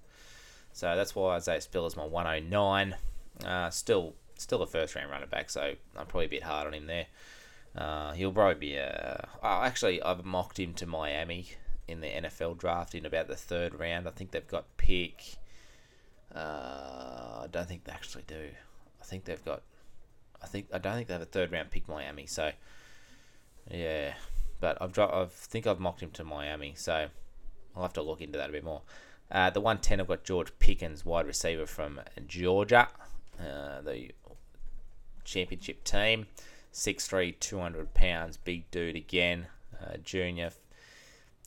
So 0.72 0.96
that's 0.96 1.14
why 1.14 1.36
Isaiah 1.36 1.60
Spiller's 1.60 1.96
my 1.96 2.06
109. 2.06 2.96
Uh, 3.44 3.70
still, 3.70 4.14
still 4.38 4.62
a 4.62 4.66
first 4.66 4.94
round 4.94 5.10
running 5.10 5.28
back, 5.28 5.50
so 5.50 5.74
I'm 5.96 6.06
probably 6.06 6.26
a 6.26 6.30
bit 6.30 6.42
hard 6.42 6.66
on 6.66 6.74
him 6.74 6.86
there. 6.86 7.06
Uh, 7.76 8.12
he'll 8.12 8.32
probably 8.32 8.54
be 8.54 8.76
a. 8.76 9.28
Oh, 9.42 9.62
actually, 9.62 10.02
I've 10.02 10.24
mocked 10.24 10.58
him 10.58 10.74
to 10.74 10.86
Miami 10.86 11.48
in 11.92 12.00
the 12.00 12.08
NFL 12.08 12.58
draft 12.58 12.94
in 12.94 13.06
about 13.06 13.28
the 13.28 13.36
third 13.36 13.78
round. 13.78 14.08
I 14.08 14.10
think 14.10 14.32
they've 14.32 14.46
got 14.46 14.76
pick. 14.76 15.36
Uh, 16.34 17.42
I 17.42 17.46
don't 17.50 17.68
think 17.68 17.84
they 17.84 17.92
actually 17.92 18.24
do. 18.26 18.50
I 19.00 19.04
think 19.04 19.24
they've 19.24 19.44
got. 19.44 19.62
I 20.42 20.46
think 20.46 20.66
I 20.72 20.78
don't 20.78 20.96
think 20.96 21.06
they 21.06 21.14
have 21.14 21.22
a 21.22 21.26
third 21.26 21.52
round 21.52 21.70
pick 21.70 21.88
Miami. 21.88 22.26
So 22.26 22.50
yeah, 23.70 24.14
but 24.60 24.78
I've 24.80 24.92
dro- 24.92 25.22
I 25.22 25.26
think 25.30 25.66
I've 25.66 25.78
mocked 25.78 26.02
him 26.02 26.10
to 26.12 26.24
Miami. 26.24 26.74
So 26.76 27.06
I'll 27.76 27.82
have 27.82 27.92
to 27.94 28.02
look 28.02 28.20
into 28.20 28.38
that 28.38 28.48
a 28.48 28.52
bit 28.52 28.64
more. 28.64 28.82
Uh, 29.30 29.48
the 29.48 29.60
110, 29.60 30.00
I've 30.00 30.08
got 30.08 30.24
George 30.24 30.52
Pickens, 30.58 31.06
wide 31.06 31.26
receiver 31.26 31.64
from 31.64 32.00
Georgia, 32.26 32.88
uh, 33.40 33.80
the 33.80 34.10
championship 35.24 35.84
team. 35.84 36.26
6'3", 36.72 37.38
200 37.38 37.94
pounds, 37.94 38.36
big 38.38 38.70
dude 38.70 38.96
again, 38.96 39.46
uh, 39.80 39.98
junior. 39.98 40.50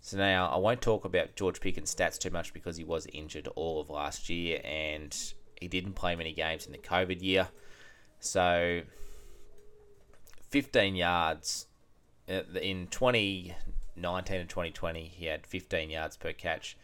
So 0.05 0.17
now 0.17 0.49
I 0.49 0.57
won't 0.57 0.83
talk 0.83 1.03
about 1.03 1.35
George 1.35 1.59
Pickens' 1.59 1.95
stats 1.95 2.19
too 2.19 2.29
much 2.29 2.53
because 2.53 2.77
he 2.77 2.83
was 2.83 3.07
injured 3.11 3.47
all 3.55 3.81
of 3.81 3.89
last 3.89 4.29
year 4.29 4.61
and 4.63 5.17
he 5.59 5.67
didn't 5.67 5.93
play 5.93 6.15
many 6.15 6.31
games 6.31 6.67
in 6.67 6.73
the 6.73 6.77
COVID 6.77 7.23
year. 7.23 7.47
So 8.19 8.81
15 10.51 10.93
yards 10.95 11.65
uh, 12.29 12.41
in 12.61 12.85
2019 12.85 14.39
and 14.41 14.47
2020, 14.47 15.05
he 15.05 15.25
had 15.25 15.47
15 15.47 15.89
yards 15.89 16.17
per 16.17 16.33
catch, 16.33 16.77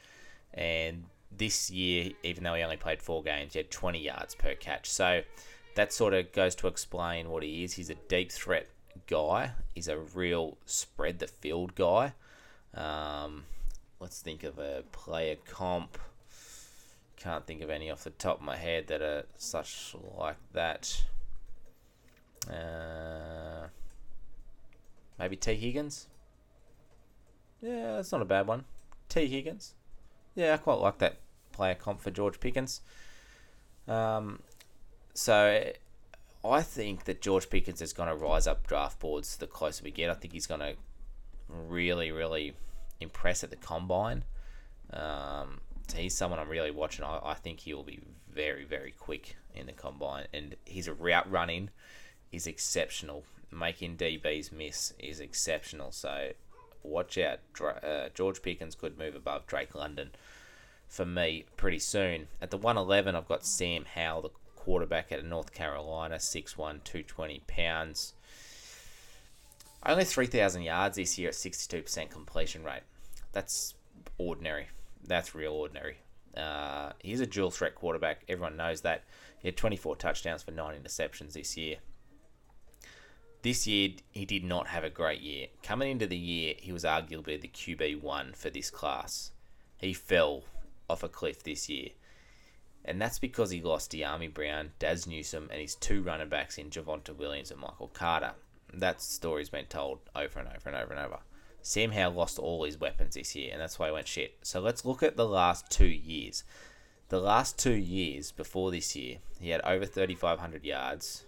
and 0.55 1.03
this 1.31 1.69
year, 1.69 2.13
even 2.23 2.43
though 2.43 2.55
he 2.55 2.63
only 2.63 2.75
played 2.75 3.03
four 3.03 3.21
games, 3.21 3.53
he 3.53 3.59
had 3.59 3.69
20 3.69 3.99
yards 3.99 4.33
per 4.33 4.55
catch. 4.55 4.89
So 4.89 5.21
that 5.75 5.93
sort 5.93 6.15
of 6.15 6.31
goes 6.31 6.55
to 6.55 6.67
explain 6.67 7.29
what 7.29 7.43
he 7.43 7.63
is. 7.63 7.73
He's 7.73 7.91
a 7.91 7.95
deep 8.09 8.31
threat 8.31 8.67
guy. 9.05 9.51
He's 9.75 9.87
a 9.87 9.99
real 9.99 10.57
spread 10.65 11.19
the 11.19 11.27
field 11.27 11.75
guy. 11.75 12.13
Um, 12.73 13.43
let's 13.99 14.21
think 14.21 14.43
of 14.43 14.59
a 14.59 14.83
player 14.91 15.35
comp. 15.47 15.97
Can't 17.17 17.45
think 17.45 17.61
of 17.61 17.69
any 17.69 17.91
off 17.91 18.03
the 18.03 18.09
top 18.11 18.39
of 18.39 18.45
my 18.45 18.57
head 18.57 18.87
that 18.87 19.01
are 19.01 19.25
such 19.37 19.95
like 20.17 20.37
that. 20.53 21.03
Uh, 22.49 23.67
maybe 25.19 25.35
Tee 25.35 25.55
Higgins. 25.55 26.07
Yeah, 27.61 27.95
that's 27.95 28.11
not 28.11 28.21
a 28.21 28.25
bad 28.25 28.47
one. 28.47 28.65
Tee 29.07 29.27
Higgins. 29.27 29.75
Yeah, 30.33 30.53
I 30.53 30.57
quite 30.57 30.79
like 30.79 30.97
that 30.99 31.17
player 31.51 31.75
comp 31.75 32.01
for 32.01 32.09
George 32.09 32.39
Pickens. 32.39 32.81
Um, 33.87 34.39
so 35.13 35.71
I 36.43 36.61
think 36.61 37.03
that 37.05 37.21
George 37.21 37.49
Pickens 37.49 37.81
is 37.81 37.93
going 37.93 38.09
to 38.09 38.15
rise 38.15 38.47
up 38.47 38.65
draft 38.65 38.99
boards 38.99 39.37
the 39.37 39.47
closer 39.47 39.83
we 39.83 39.91
get. 39.91 40.09
I 40.09 40.13
think 40.15 40.33
he's 40.33 40.47
going 40.47 40.61
to 40.61 40.75
really, 41.67 42.11
really 42.11 42.53
impressed 42.99 43.43
at 43.43 43.49
the 43.49 43.55
combine. 43.55 44.23
Um, 44.91 45.61
so 45.87 45.97
he's 45.97 46.15
someone 46.15 46.39
I'm 46.39 46.49
really 46.49 46.71
watching. 46.71 47.03
I, 47.03 47.19
I 47.23 47.33
think 47.33 47.61
he 47.61 47.73
will 47.73 47.83
be 47.83 47.99
very, 48.33 48.63
very 48.63 48.91
quick 48.91 49.35
in 49.53 49.65
the 49.65 49.73
combine, 49.73 50.27
and 50.33 50.55
his 50.65 50.89
route 50.89 51.29
running 51.29 51.69
is 52.31 52.47
exceptional. 52.47 53.23
Making 53.51 53.97
DBs 53.97 54.51
miss 54.51 54.93
is 54.97 55.19
exceptional. 55.19 55.91
So 55.91 56.29
watch 56.83 57.17
out. 57.17 57.39
Uh, 57.61 58.09
George 58.13 58.41
Pickens 58.41 58.75
could 58.75 58.97
move 58.97 59.15
above 59.15 59.45
Drake 59.47 59.75
London 59.75 60.11
for 60.87 61.05
me 61.05 61.45
pretty 61.57 61.79
soon. 61.79 62.27
At 62.41 62.51
the 62.51 62.57
111, 62.57 63.15
I've 63.15 63.27
got 63.27 63.45
Sam 63.45 63.85
Howell, 63.85 64.21
the 64.21 64.29
quarterback 64.55 65.11
at 65.11 65.25
North 65.25 65.53
Carolina, 65.53 66.15
6'1", 66.15 66.55
220 66.55 67.41
pounds. 67.47 68.13
Only 69.85 70.05
3,000 70.05 70.61
yards 70.61 70.97
this 70.97 71.17
year 71.17 71.29
at 71.29 71.35
62% 71.35 72.09
completion 72.09 72.63
rate. 72.63 72.83
That's 73.31 73.73
ordinary. 74.17 74.67
That's 75.03 75.33
real 75.33 75.53
ordinary. 75.53 75.97
Uh, 76.37 76.91
he's 76.99 77.19
a 77.19 77.25
dual 77.25 77.51
threat 77.51 77.75
quarterback. 77.75 78.23
Everyone 78.27 78.57
knows 78.57 78.81
that. 78.81 79.03
He 79.39 79.47
had 79.47 79.57
24 79.57 79.95
touchdowns 79.95 80.43
for 80.43 80.51
9 80.51 80.75
interceptions 80.79 81.33
this 81.33 81.57
year. 81.57 81.77
This 83.41 83.65
year, 83.65 83.89
he 84.11 84.25
did 84.25 84.43
not 84.43 84.67
have 84.67 84.83
a 84.83 84.89
great 84.89 85.21
year. 85.21 85.47
Coming 85.63 85.89
into 85.89 86.05
the 86.05 86.17
year, 86.17 86.53
he 86.59 86.71
was 86.71 86.83
arguably 86.83 87.41
the 87.41 87.47
QB1 87.47 88.35
for 88.35 88.51
this 88.51 88.69
class. 88.69 89.31
He 89.77 89.93
fell 89.93 90.43
off 90.87 91.01
a 91.01 91.09
cliff 91.09 91.43
this 91.43 91.67
year. 91.67 91.89
And 92.85 93.01
that's 93.01 93.17
because 93.17 93.49
he 93.49 93.61
lost 93.61 93.91
Dyami 93.91 94.31
Brown, 94.31 94.73
Dazz 94.77 95.07
Newsome, 95.07 95.49
and 95.51 95.59
his 95.59 95.75
two 95.75 96.03
running 96.03 96.29
backs 96.29 96.59
in 96.59 96.69
Javonte 96.69 97.15
Williams 97.15 97.49
and 97.49 97.59
Michael 97.59 97.87
Carter. 97.87 98.33
That 98.73 99.01
story's 99.01 99.49
been 99.49 99.65
told 99.65 99.99
over 100.15 100.39
and 100.39 100.47
over 100.47 100.69
and 100.69 100.75
over 100.75 100.93
and 100.93 101.05
over. 101.05 101.19
Howell 101.93 102.13
lost 102.13 102.39
all 102.39 102.63
his 102.63 102.79
weapons 102.79 103.15
this 103.15 103.35
year, 103.35 103.49
and 103.51 103.61
that's 103.61 103.77
why 103.77 103.87
he 103.87 103.91
went 103.93 104.07
shit. 104.07 104.37
So 104.41 104.59
let's 104.59 104.85
look 104.85 105.03
at 105.03 105.17
the 105.17 105.27
last 105.27 105.69
two 105.69 105.85
years. 105.85 106.43
The 107.09 107.19
last 107.19 107.59
two 107.59 107.73
years 107.73 108.31
before 108.31 108.71
this 108.71 108.95
year, 108.95 109.17
he 109.39 109.49
had 109.49 109.61
over 109.61 109.85
3,500 109.85 110.63
yards, 110.63 111.25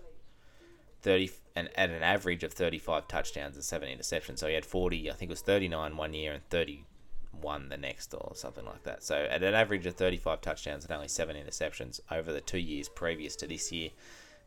30 1.02 1.32
and 1.56 1.70
at 1.76 1.90
an 1.90 2.02
average 2.02 2.44
of 2.44 2.54
35 2.54 3.08
touchdowns 3.08 3.56
and 3.56 3.64
seven 3.64 3.90
interceptions. 3.90 4.40
So 4.40 4.48
he 4.48 4.56
had 4.56 4.66
40, 4.66 5.12
I 5.12 5.14
think 5.14 5.30
it 5.30 5.34
was 5.34 5.42
39 5.42 5.98
one 5.98 6.14
year 6.14 6.34
and 6.34 6.50
31 6.50 7.70
the 7.70 7.78
next, 7.78 8.14
or 8.14 8.32
something 8.36 8.66
like 8.66 8.84
that. 8.84 9.04
So 9.04 9.28
at 9.30 9.44
an 9.44 9.54
average 9.54 9.86
of 9.86 9.96
35 9.96 10.42
touchdowns 10.42 10.86
and 10.86 10.94
only 10.94 11.08
seven 11.08 11.36
interceptions 11.36 12.00
over 12.10 12.34
the 12.34 12.42
two 12.42 12.58
years 12.58 12.90
previous 12.90 13.36
to 13.38 13.48
this 13.48 13.72
year. 13.72 13.90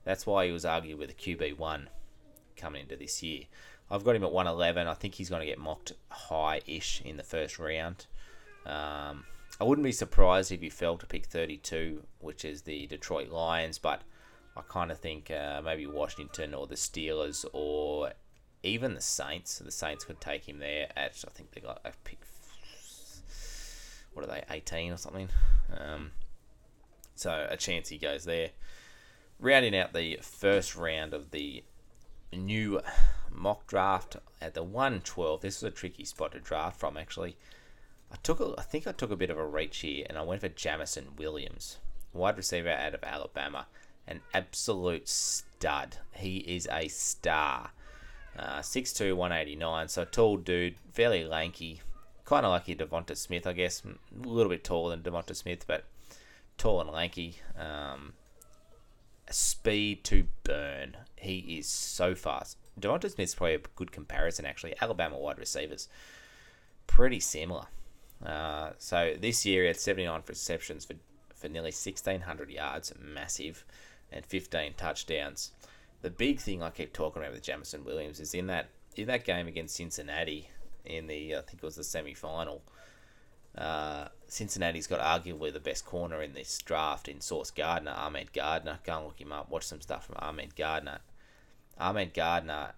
That's 0.04 0.26
why 0.26 0.46
he 0.46 0.52
was 0.52 0.64
argued 0.64 0.98
with 0.98 1.10
a 1.10 1.14
QB 1.14 1.58
one 1.58 1.90
coming 2.56 2.82
into 2.82 2.96
this 2.96 3.22
year. 3.22 3.44
I've 3.90 4.04
got 4.04 4.16
him 4.16 4.24
at 4.24 4.32
111. 4.32 4.86
I 4.86 4.94
think 4.94 5.14
he's 5.14 5.30
going 5.30 5.40
to 5.40 5.46
get 5.46 5.58
mocked 5.58 5.92
high-ish 6.10 7.02
in 7.04 7.16
the 7.16 7.22
first 7.22 7.58
round. 7.58 8.06
Um, 8.64 9.24
I 9.60 9.64
wouldn't 9.64 9.84
be 9.84 9.92
surprised 9.92 10.50
if 10.52 10.60
he 10.60 10.68
fell 10.68 10.98
to 10.98 11.06
pick 11.06 11.26
32, 11.26 12.02
which 12.18 12.44
is 12.44 12.62
the 12.62 12.86
Detroit 12.86 13.30
Lions, 13.30 13.78
but 13.78 14.02
I 14.56 14.62
kind 14.68 14.90
of 14.90 14.98
think 14.98 15.30
uh, 15.30 15.62
maybe 15.64 15.86
Washington 15.86 16.52
or 16.52 16.66
the 16.66 16.74
Steelers 16.74 17.44
or 17.52 18.12
even 18.62 18.94
the 18.94 19.00
Saints. 19.00 19.58
The 19.58 19.70
Saints 19.70 20.04
could 20.04 20.20
take 20.20 20.48
him 20.48 20.58
there 20.58 20.88
at, 20.96 21.24
I 21.26 21.30
think 21.30 21.52
they 21.52 21.60
got 21.60 21.80
a 21.84 21.92
pick, 22.04 22.18
what 24.12 24.24
are 24.24 24.28
they, 24.28 24.42
18 24.50 24.92
or 24.92 24.96
something? 24.96 25.28
Um, 25.78 26.10
so 27.14 27.46
a 27.48 27.56
chance 27.56 27.88
he 27.88 27.98
goes 27.98 28.24
there. 28.24 28.50
Rounding 29.38 29.76
out 29.76 29.92
the 29.92 30.18
first 30.22 30.74
round 30.74 31.14
of 31.14 31.30
the 31.30 31.62
new 32.32 32.80
mock 33.30 33.66
draft 33.66 34.16
at 34.40 34.54
the 34.54 34.62
112. 34.62 35.40
This 35.40 35.62
was 35.62 35.72
a 35.72 35.74
tricky 35.74 36.04
spot 36.04 36.32
to 36.32 36.40
draft 36.40 36.80
from, 36.80 36.96
actually. 36.96 37.36
I 38.10 38.16
took 38.22 38.40
a, 38.40 38.54
I 38.58 38.62
think 38.62 38.86
I 38.86 38.92
took 38.92 39.10
a 39.10 39.16
bit 39.16 39.30
of 39.30 39.38
a 39.38 39.46
reach 39.46 39.78
here, 39.78 40.06
and 40.08 40.16
I 40.16 40.22
went 40.22 40.40
for 40.40 40.48
Jameson 40.48 41.08
Williams, 41.16 41.78
wide 42.12 42.36
receiver 42.36 42.70
out 42.70 42.94
of 42.94 43.04
Alabama, 43.04 43.66
an 44.06 44.20
absolute 44.32 45.08
stud. 45.08 45.98
He 46.12 46.38
is 46.38 46.68
a 46.70 46.88
star. 46.88 47.70
Uh, 48.38 48.58
6'2", 48.58 49.16
189, 49.16 49.88
so 49.88 50.04
tall 50.04 50.36
dude, 50.36 50.76
fairly 50.92 51.24
lanky, 51.24 51.80
kind 52.26 52.44
of 52.44 52.52
like 52.52 52.68
your 52.68 52.76
Devonta 52.76 53.16
Smith, 53.16 53.46
I 53.46 53.54
guess. 53.54 53.82
A 53.84 54.28
little 54.28 54.50
bit 54.50 54.62
taller 54.62 54.94
than 54.94 55.02
Devonta 55.02 55.34
Smith, 55.34 55.66
but 55.66 55.84
tall 56.58 56.80
and 56.80 56.90
lanky. 56.90 57.36
Um, 57.58 58.12
speed 59.30 60.04
to 60.04 60.26
burn. 60.42 60.96
He 61.16 61.58
is 61.58 61.66
so 61.66 62.14
fast. 62.14 62.58
Devonta 62.78 63.10
Smith's 63.10 63.34
probably 63.34 63.54
a 63.54 63.60
good 63.74 63.92
comparison, 63.92 64.44
actually. 64.44 64.74
Alabama 64.80 65.18
wide 65.18 65.38
receivers, 65.38 65.88
pretty 66.86 67.20
similar. 67.20 67.66
Uh, 68.24 68.70
so 68.78 69.14
this 69.18 69.44
year 69.44 69.62
he 69.62 69.68
had 69.68 69.76
79 69.76 70.22
receptions 70.26 70.84
for, 70.84 70.94
for 71.34 71.48
nearly 71.48 71.68
1,600 71.68 72.50
yards, 72.50 72.92
massive, 73.00 73.64
and 74.10 74.24
15 74.24 74.74
touchdowns. 74.76 75.52
The 76.02 76.10
big 76.10 76.40
thing 76.40 76.62
I 76.62 76.70
keep 76.70 76.92
talking 76.92 77.22
about 77.22 77.32
with 77.32 77.42
Jameson 77.42 77.84
Williams 77.84 78.20
is 78.20 78.34
in 78.34 78.46
that 78.48 78.68
in 78.94 79.08
that 79.08 79.24
game 79.24 79.46
against 79.46 79.76
Cincinnati 79.76 80.48
in 80.84 81.06
the 81.06 81.36
I 81.36 81.40
think 81.40 81.62
it 81.62 81.62
was 81.62 81.76
the 81.76 81.84
semi 81.84 82.14
final. 82.14 82.62
Uh, 83.56 84.08
Cincinnati's 84.28 84.86
got 84.86 85.00
arguably 85.00 85.52
the 85.52 85.60
best 85.60 85.86
corner 85.86 86.22
in 86.22 86.34
this 86.34 86.58
draft 86.58 87.08
in 87.08 87.20
Sauce 87.20 87.50
Gardner, 87.50 87.92
Ahmad 87.92 88.32
Gardner. 88.32 88.78
Go 88.84 88.96
and 88.96 89.06
look 89.06 89.20
him 89.20 89.32
up. 89.32 89.50
Watch 89.50 89.64
some 89.64 89.80
stuff 89.80 90.06
from 90.06 90.16
Ahmad 90.18 90.54
Gardner. 90.54 90.98
Ahmad 91.78 92.14
Gardner 92.14 92.72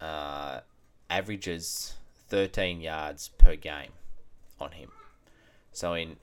uh, 0.00 0.60
averages 1.08 1.94
13 2.28 2.80
yards 2.80 3.28
per 3.38 3.56
game 3.56 3.92
on 4.60 4.72
him. 4.72 4.90
So 5.72 5.94
in 5.94 6.16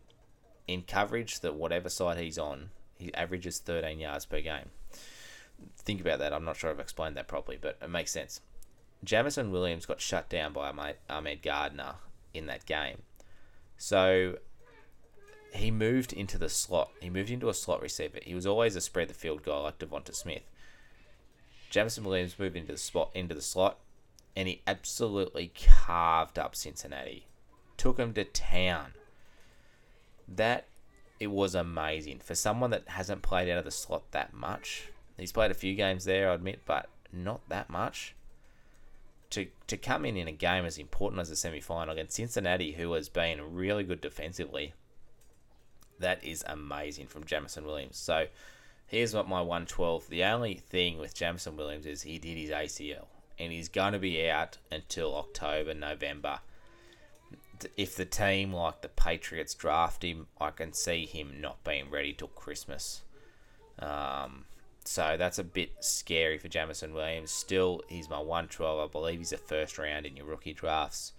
in 0.67 0.81
coverage, 0.81 1.39
that 1.39 1.55
whatever 1.55 1.89
side 1.89 2.17
he's 2.17 2.37
on, 2.37 2.71
he 2.97 3.13
averages 3.13 3.59
13 3.59 3.99
yards 3.99 4.25
per 4.25 4.41
game. 4.41 4.69
Think 5.77 6.01
about 6.01 6.19
that. 6.19 6.33
I'm 6.33 6.43
not 6.43 6.57
sure 6.57 6.69
I've 6.69 6.79
explained 6.79 7.15
that 7.15 7.27
properly, 7.27 7.57
but 7.59 7.77
it 7.81 7.89
makes 7.89 8.11
sense. 8.11 8.41
Jameson 9.03 9.51
Williams 9.51 9.85
got 9.85 10.01
shut 10.01 10.27
down 10.27 10.53
by 10.53 10.69
Ahmad, 11.09 11.41
Gardner 11.41 11.95
in 12.33 12.47
that 12.47 12.65
game. 12.65 12.97
So 13.77 14.37
he 15.53 15.71
moved 15.71 16.11
into 16.11 16.37
the 16.37 16.49
slot. 16.49 16.91
He 16.99 17.09
moved 17.09 17.29
into 17.29 17.49
a 17.49 17.53
slot 17.53 17.81
receiver. 17.81 18.19
He 18.23 18.35
was 18.35 18.45
always 18.45 18.75
a 18.75 18.81
spread 18.81 19.07
the 19.07 19.13
field 19.13 19.43
guy 19.43 19.57
like 19.57 19.79
Devonta 19.79 20.13
Smith. 20.13 20.43
Jameson 21.69 22.03
Williams 22.03 22.39
moved 22.39 22.55
into 22.55 22.71
the 22.71 22.77
spot 22.77 23.11
into 23.13 23.35
the 23.35 23.41
slot, 23.41 23.79
and 24.35 24.47
he 24.47 24.61
absolutely 24.67 25.51
carved 25.55 26.39
up 26.39 26.55
Cincinnati. 26.55 27.27
Took 27.75 27.97
him 27.97 28.13
to 28.13 28.23
town. 28.23 28.93
That 30.27 30.65
it 31.19 31.27
was 31.27 31.55
amazing 31.55 32.19
for 32.19 32.35
someone 32.35 32.69
that 32.71 32.87
hasn't 32.89 33.21
played 33.21 33.49
out 33.49 33.59
of 33.59 33.65
the 33.65 33.71
slot 33.71 34.11
that 34.11 34.33
much. 34.33 34.89
He's 35.17 35.31
played 35.31 35.51
a 35.51 35.55
few 35.55 35.73
games 35.73 36.05
there, 36.05 36.29
I 36.29 36.35
admit, 36.35 36.61
but 36.65 36.89
not 37.11 37.47
that 37.49 37.69
much. 37.69 38.13
To 39.31 39.47
to 39.67 39.77
come 39.77 40.05
in 40.05 40.15
in 40.15 40.27
a 40.27 40.33
game 40.33 40.65
as 40.65 40.77
important 40.77 41.19
as 41.19 41.29
the 41.29 41.35
semi 41.35 41.59
final 41.59 41.93
against 41.93 42.15
Cincinnati, 42.15 42.73
who 42.73 42.93
has 42.93 43.09
been 43.09 43.55
really 43.55 43.83
good 43.83 43.99
defensively, 43.99 44.73
that 45.99 46.23
is 46.23 46.43
amazing 46.47 47.07
from 47.07 47.25
Jameson 47.25 47.65
Williams. 47.65 47.97
So 47.97 48.27
here's 48.87 49.13
what 49.13 49.27
my 49.27 49.41
112. 49.41 50.09
The 50.09 50.23
only 50.23 50.55
thing 50.55 50.97
with 50.97 51.13
Jameson 51.13 51.55
Williams 51.55 51.85
is 51.85 52.01
he 52.01 52.17
did 52.17 52.37
his 52.37 52.49
ACL, 52.49 53.05
and 53.37 53.51
he's 53.51 53.69
going 53.69 53.93
to 53.93 53.99
be 53.99 54.27
out 54.29 54.57
until 54.71 55.15
October, 55.15 55.73
November. 55.73 56.39
If 57.75 57.95
the 57.95 58.05
team 58.05 58.53
like 58.53 58.81
the 58.81 58.87
Patriots 58.87 59.53
draft 59.53 60.03
him, 60.03 60.27
I 60.39 60.51
can 60.51 60.73
see 60.73 61.05
him 61.05 61.41
not 61.41 61.63
being 61.63 61.89
ready 61.89 62.13
till 62.13 62.27
Christmas. 62.29 63.01
Um, 63.79 64.45
so 64.85 65.15
that's 65.17 65.37
a 65.37 65.43
bit 65.43 65.83
scary 65.83 66.37
for 66.37 66.47
Jameson 66.47 66.93
Williams. 66.93 67.31
Still, 67.31 67.81
he's 67.87 68.09
my 68.09 68.19
112. 68.19 68.79
I 68.79 68.91
believe 68.91 69.19
he's 69.19 69.33
a 69.33 69.37
first 69.37 69.77
round 69.77 70.05
in 70.05 70.15
your 70.15 70.25
rookie 70.25 70.53
drafts. 70.53 71.13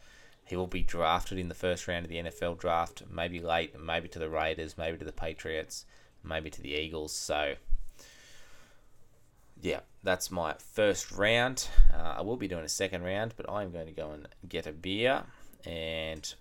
He 0.45 0.57
will 0.57 0.67
be 0.67 0.83
drafted 0.83 1.39
in 1.39 1.49
the 1.49 1.55
first 1.55 1.87
round 1.87 2.07
of 2.07 2.11
the 2.11 2.17
NFL 2.17 2.59
draft, 2.59 3.03
maybe 3.11 3.39
late, 3.39 3.79
maybe 3.79 4.09
to 4.09 4.19
the 4.19 4.31
Raiders, 4.31 4.79
maybe 4.79 4.97
to 4.97 5.05
the 5.05 5.13
Patriots, 5.13 5.85
maybe 6.23 6.51
to 6.51 6.63
the 6.63 6.71
Eagles. 6.71 7.13
So, 7.13 7.55
yeah, 9.61 9.81
that's 10.03 10.31
my 10.31 10.55
first 10.55 11.13
round. 11.13 11.69
Uh, 11.93 12.17
I 12.19 12.23
will 12.23 12.37
be 12.37 12.49
doing 12.49 12.65
a 12.65 12.69
second 12.69 13.03
round, 13.03 13.35
but 13.37 13.51
I'm 13.51 13.71
going 13.71 13.87
to 13.87 13.93
go 13.93 14.11
and 14.11 14.29
get 14.49 14.67
a 14.67 14.73
beer 14.73 15.25
and 15.65 16.35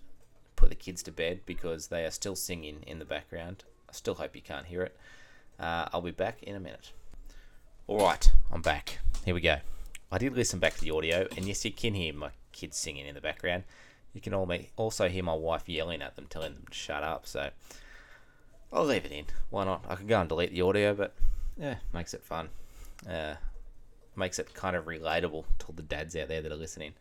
put 0.56 0.68
the 0.70 0.74
kids 0.74 1.02
to 1.04 1.12
bed 1.12 1.40
because 1.46 1.88
they 1.88 2.04
are 2.04 2.10
still 2.10 2.36
singing 2.36 2.82
in 2.86 2.98
the 2.98 3.04
background. 3.04 3.64
I 3.88 3.92
still 3.92 4.14
hope 4.14 4.34
you 4.34 4.42
can't 4.42 4.66
hear 4.66 4.82
it. 4.82 4.96
Uh, 5.58 5.88
I'll 5.92 6.02
be 6.02 6.10
back 6.10 6.42
in 6.42 6.54
a 6.54 6.60
minute. 6.60 6.92
All 7.86 7.98
right, 7.98 8.30
I'm 8.52 8.62
back. 8.62 8.98
Here 9.24 9.34
we 9.34 9.40
go. 9.40 9.56
I 10.10 10.18
did 10.18 10.34
listen 10.34 10.58
back 10.58 10.74
to 10.74 10.80
the 10.80 10.90
audio, 10.90 11.26
and 11.36 11.46
yes, 11.46 11.64
you 11.64 11.72
can 11.72 11.94
hear 11.94 12.14
my 12.14 12.30
kids 12.52 12.76
singing 12.76 13.06
in 13.06 13.14
the 13.14 13.20
background. 13.20 13.64
You 14.14 14.20
can 14.20 14.34
also 14.76 15.08
hear 15.08 15.22
my 15.22 15.34
wife 15.34 15.68
yelling 15.68 16.02
at 16.02 16.16
them, 16.16 16.26
telling 16.28 16.54
them 16.54 16.64
to 16.70 16.76
shut 16.76 17.02
up. 17.02 17.26
So 17.26 17.50
I'll 18.72 18.84
leave 18.84 19.04
it 19.04 19.12
in. 19.12 19.24
Why 19.50 19.64
not? 19.64 19.84
I 19.88 19.94
can 19.94 20.06
go 20.06 20.20
and 20.20 20.28
delete 20.28 20.52
the 20.52 20.62
audio, 20.62 20.94
but 20.94 21.14
yeah, 21.56 21.76
makes 21.92 22.14
it 22.14 22.22
fun. 22.22 22.48
Uh, 23.08 23.34
makes 24.16 24.38
it 24.38 24.52
kind 24.54 24.76
of 24.76 24.84
relatable 24.84 25.44
to 25.58 25.66
all 25.66 25.74
the 25.74 25.82
dads 25.82 26.16
out 26.16 26.28
there 26.28 26.42
that 26.42 26.52
are 26.52 26.56
listening. 26.56 26.92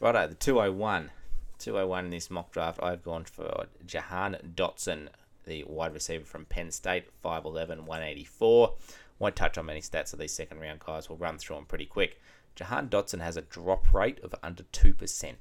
Righto, 0.00 0.26
the 0.26 0.34
201. 0.34 1.10
201 1.58 2.04
in 2.04 2.10
this 2.10 2.30
mock 2.30 2.52
draft, 2.52 2.80
I've 2.82 3.02
gone 3.02 3.24
for 3.24 3.66
Jahan 3.84 4.36
Dotson, 4.54 5.08
the 5.44 5.64
wide 5.64 5.92
receiver 5.92 6.24
from 6.24 6.44
Penn 6.44 6.70
State, 6.70 7.06
5'11, 7.24 7.80
184. 7.80 8.74
Won't 9.18 9.36
touch 9.36 9.58
on 9.58 9.66
many 9.66 9.80
stats 9.80 10.12
of 10.12 10.20
these 10.20 10.32
second 10.32 10.60
round 10.60 10.78
guys. 10.80 11.08
We'll 11.08 11.18
run 11.18 11.38
through 11.38 11.56
them 11.56 11.64
pretty 11.64 11.86
quick. 11.86 12.20
Jahan 12.54 12.88
Dotson 12.88 13.20
has 13.20 13.36
a 13.36 13.42
drop 13.42 13.92
rate 13.92 14.20
of 14.22 14.34
under 14.42 14.62
2%. 14.62 15.34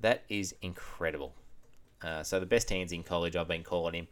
That 0.00 0.22
is 0.28 0.54
incredible. 0.62 1.34
Uh, 2.02 2.22
so 2.22 2.40
the 2.40 2.46
best 2.46 2.70
hands 2.70 2.92
in 2.92 3.02
college, 3.02 3.36
I've 3.36 3.48
been 3.48 3.62
calling 3.62 3.94
him. 3.94 4.08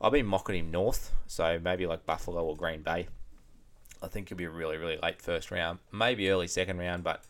I've 0.00 0.12
been 0.12 0.26
mocking 0.26 0.56
him 0.56 0.70
north, 0.70 1.12
so 1.26 1.58
maybe 1.62 1.86
like 1.86 2.04
Buffalo 2.04 2.44
or 2.44 2.56
Green 2.56 2.82
Bay. 2.82 3.08
I 4.02 4.08
think 4.08 4.28
he'll 4.28 4.36
be 4.38 4.46
really, 4.46 4.76
really 4.76 4.98
late 5.02 5.22
first 5.22 5.50
round, 5.50 5.78
maybe 5.90 6.28
early 6.28 6.46
second 6.46 6.78
round, 6.78 7.02
but 7.02 7.24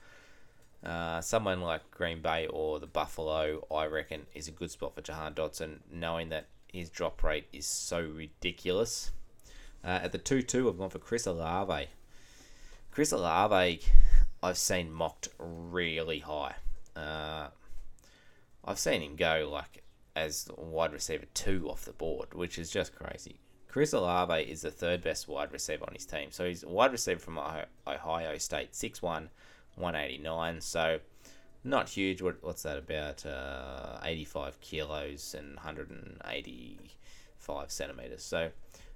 uh, 0.85 1.21
someone 1.21 1.61
like 1.61 1.91
Green 1.91 2.21
Bay 2.21 2.47
or 2.49 2.81
the 2.81 2.87
Buffalo, 2.87 3.65
I 3.73 3.87
reckon, 3.87 4.27
is 4.35 4.49
a 4.49 4.53
good 4.53 4.71
spot 4.71 4.95
for 4.95 5.03
Jahan 5.03 5.35
Dotson, 5.35 5.79
knowing 5.91 6.29
that 6.31 6.47
his 6.73 6.91
drop 6.91 7.23
rate 7.23 7.47
is 7.53 7.67
so 7.67 8.01
ridiculous. 8.01 9.13
Uh, 9.85 10.01
at 10.03 10.13
the 10.13 10.19
2 10.19 10.43
2, 10.43 10.69
I've 10.69 10.79
gone 10.79 10.91
for 10.91 10.99
Chris 10.99 11.27
Olave. 11.27 11.89
Chris 12.91 13.13
Olave, 13.13 13.81
I've 14.43 14.59
seen 14.59 14.91
mocked 14.91 15.29
really 15.39 16.19
high. 16.19 16.57
Uh, 16.97 17.49
I've 18.65 18.79
seen 18.79 19.03
him 19.03 19.17
go 19.17 19.49
like 19.53 19.83
as 20.17 20.49
wide 20.57 20.93
receiver 20.93 21.27
two 21.35 21.69
off 21.71 21.85
the 21.85 21.93
board, 21.93 22.35
which 22.35 22.59
is 22.59 22.69
just 22.71 22.97
crazy. 22.97 23.39
Chris 23.69 23.93
Olave 23.93 24.51
is 24.51 24.63
the 24.63 24.71
third 24.71 25.03
best 25.03 25.29
wide 25.29 25.53
receiver 25.53 25.85
on 25.87 25.93
his 25.93 26.07
team. 26.07 26.31
So 26.31 26.47
he's 26.47 26.63
a 26.63 26.69
wide 26.69 26.93
receiver 26.93 27.21
from 27.21 27.39
Ohio 27.39 28.39
State, 28.39 28.73
6'1, 28.73 29.03
189. 29.03 30.63
So 30.63 31.01
not 31.63 31.91
huge. 31.91 32.23
What, 32.23 32.39
what's 32.41 32.63
that 32.63 32.79
about? 32.79 33.27
Uh, 33.27 33.99
85 34.03 34.59
kilos 34.63 35.35
and 35.39 35.57
185 35.57 37.71
centimeters. 37.71 38.23
So 38.23 38.49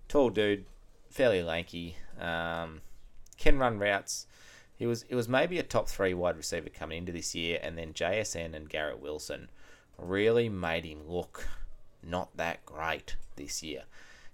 tall 0.09 0.31
dude, 0.31 0.65
fairly 1.11 1.43
lanky. 1.43 1.97
Um, 2.19 2.81
can 3.37 3.59
run 3.59 3.79
routes. 3.79 4.27
He 4.77 4.87
was 4.87 5.05
it 5.11 5.15
was 5.15 5.29
maybe 5.29 5.59
a 5.59 5.63
top 5.63 5.91
three 5.91 6.15
wide 6.15 6.39
receiver 6.39 6.71
coming 6.71 6.97
into 6.99 7.13
this 7.13 7.35
year, 7.35 7.59
and 7.63 7.77
then 7.77 7.93
JSN 7.93 8.55
and 8.55 8.67
Garrett 8.67 8.99
Wilson 8.99 9.51
really 10.03 10.49
made 10.49 10.85
him 10.85 11.01
look 11.09 11.49
not 12.03 12.37
that 12.37 12.65
great 12.67 13.17
this 13.37 13.63
year. 13.63 13.83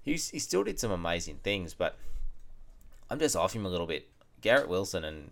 He's, 0.02 0.30
he 0.30 0.38
still 0.38 0.64
did 0.64 0.78
some 0.78 0.90
amazing 0.90 1.40
things, 1.42 1.74
but 1.74 1.98
I'm 3.10 3.18
just 3.18 3.36
off 3.36 3.54
him 3.54 3.66
a 3.66 3.68
little 3.68 3.86
bit. 3.86 4.08
Garrett 4.40 4.68
Wilson 4.68 5.04
and 5.04 5.30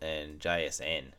and 0.00 0.38
JSN 0.38 1.12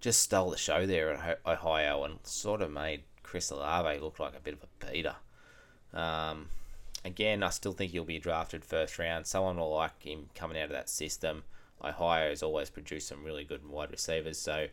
just 0.00 0.20
stole 0.20 0.50
the 0.50 0.56
show 0.56 0.86
there 0.86 1.12
at 1.14 1.40
Ohio 1.46 2.04
and 2.04 2.18
sort 2.24 2.60
of 2.60 2.70
made 2.70 3.02
Chris 3.22 3.50
Olave 3.50 4.00
look 4.00 4.18
like 4.18 4.36
a 4.36 4.40
bit 4.40 4.54
of 4.54 4.62
a 4.62 4.86
beater. 4.86 5.16
Um, 5.92 6.46
again, 7.04 7.42
I 7.42 7.50
still 7.50 7.72
think 7.72 7.92
he'll 7.92 8.04
be 8.04 8.18
drafted 8.18 8.64
first 8.64 8.98
round. 8.98 9.26
Someone 9.26 9.56
will 9.56 9.74
like 9.74 10.02
him 10.02 10.28
coming 10.34 10.58
out 10.58 10.64
of 10.64 10.70
that 10.70 10.90
system. 10.90 11.44
Ohio 11.82 12.28
has 12.28 12.42
always 12.42 12.70
produced 12.70 13.08
some 13.08 13.24
really 13.24 13.44
good 13.44 13.66
wide 13.68 13.90
receivers, 13.90 14.38
so 14.38 14.66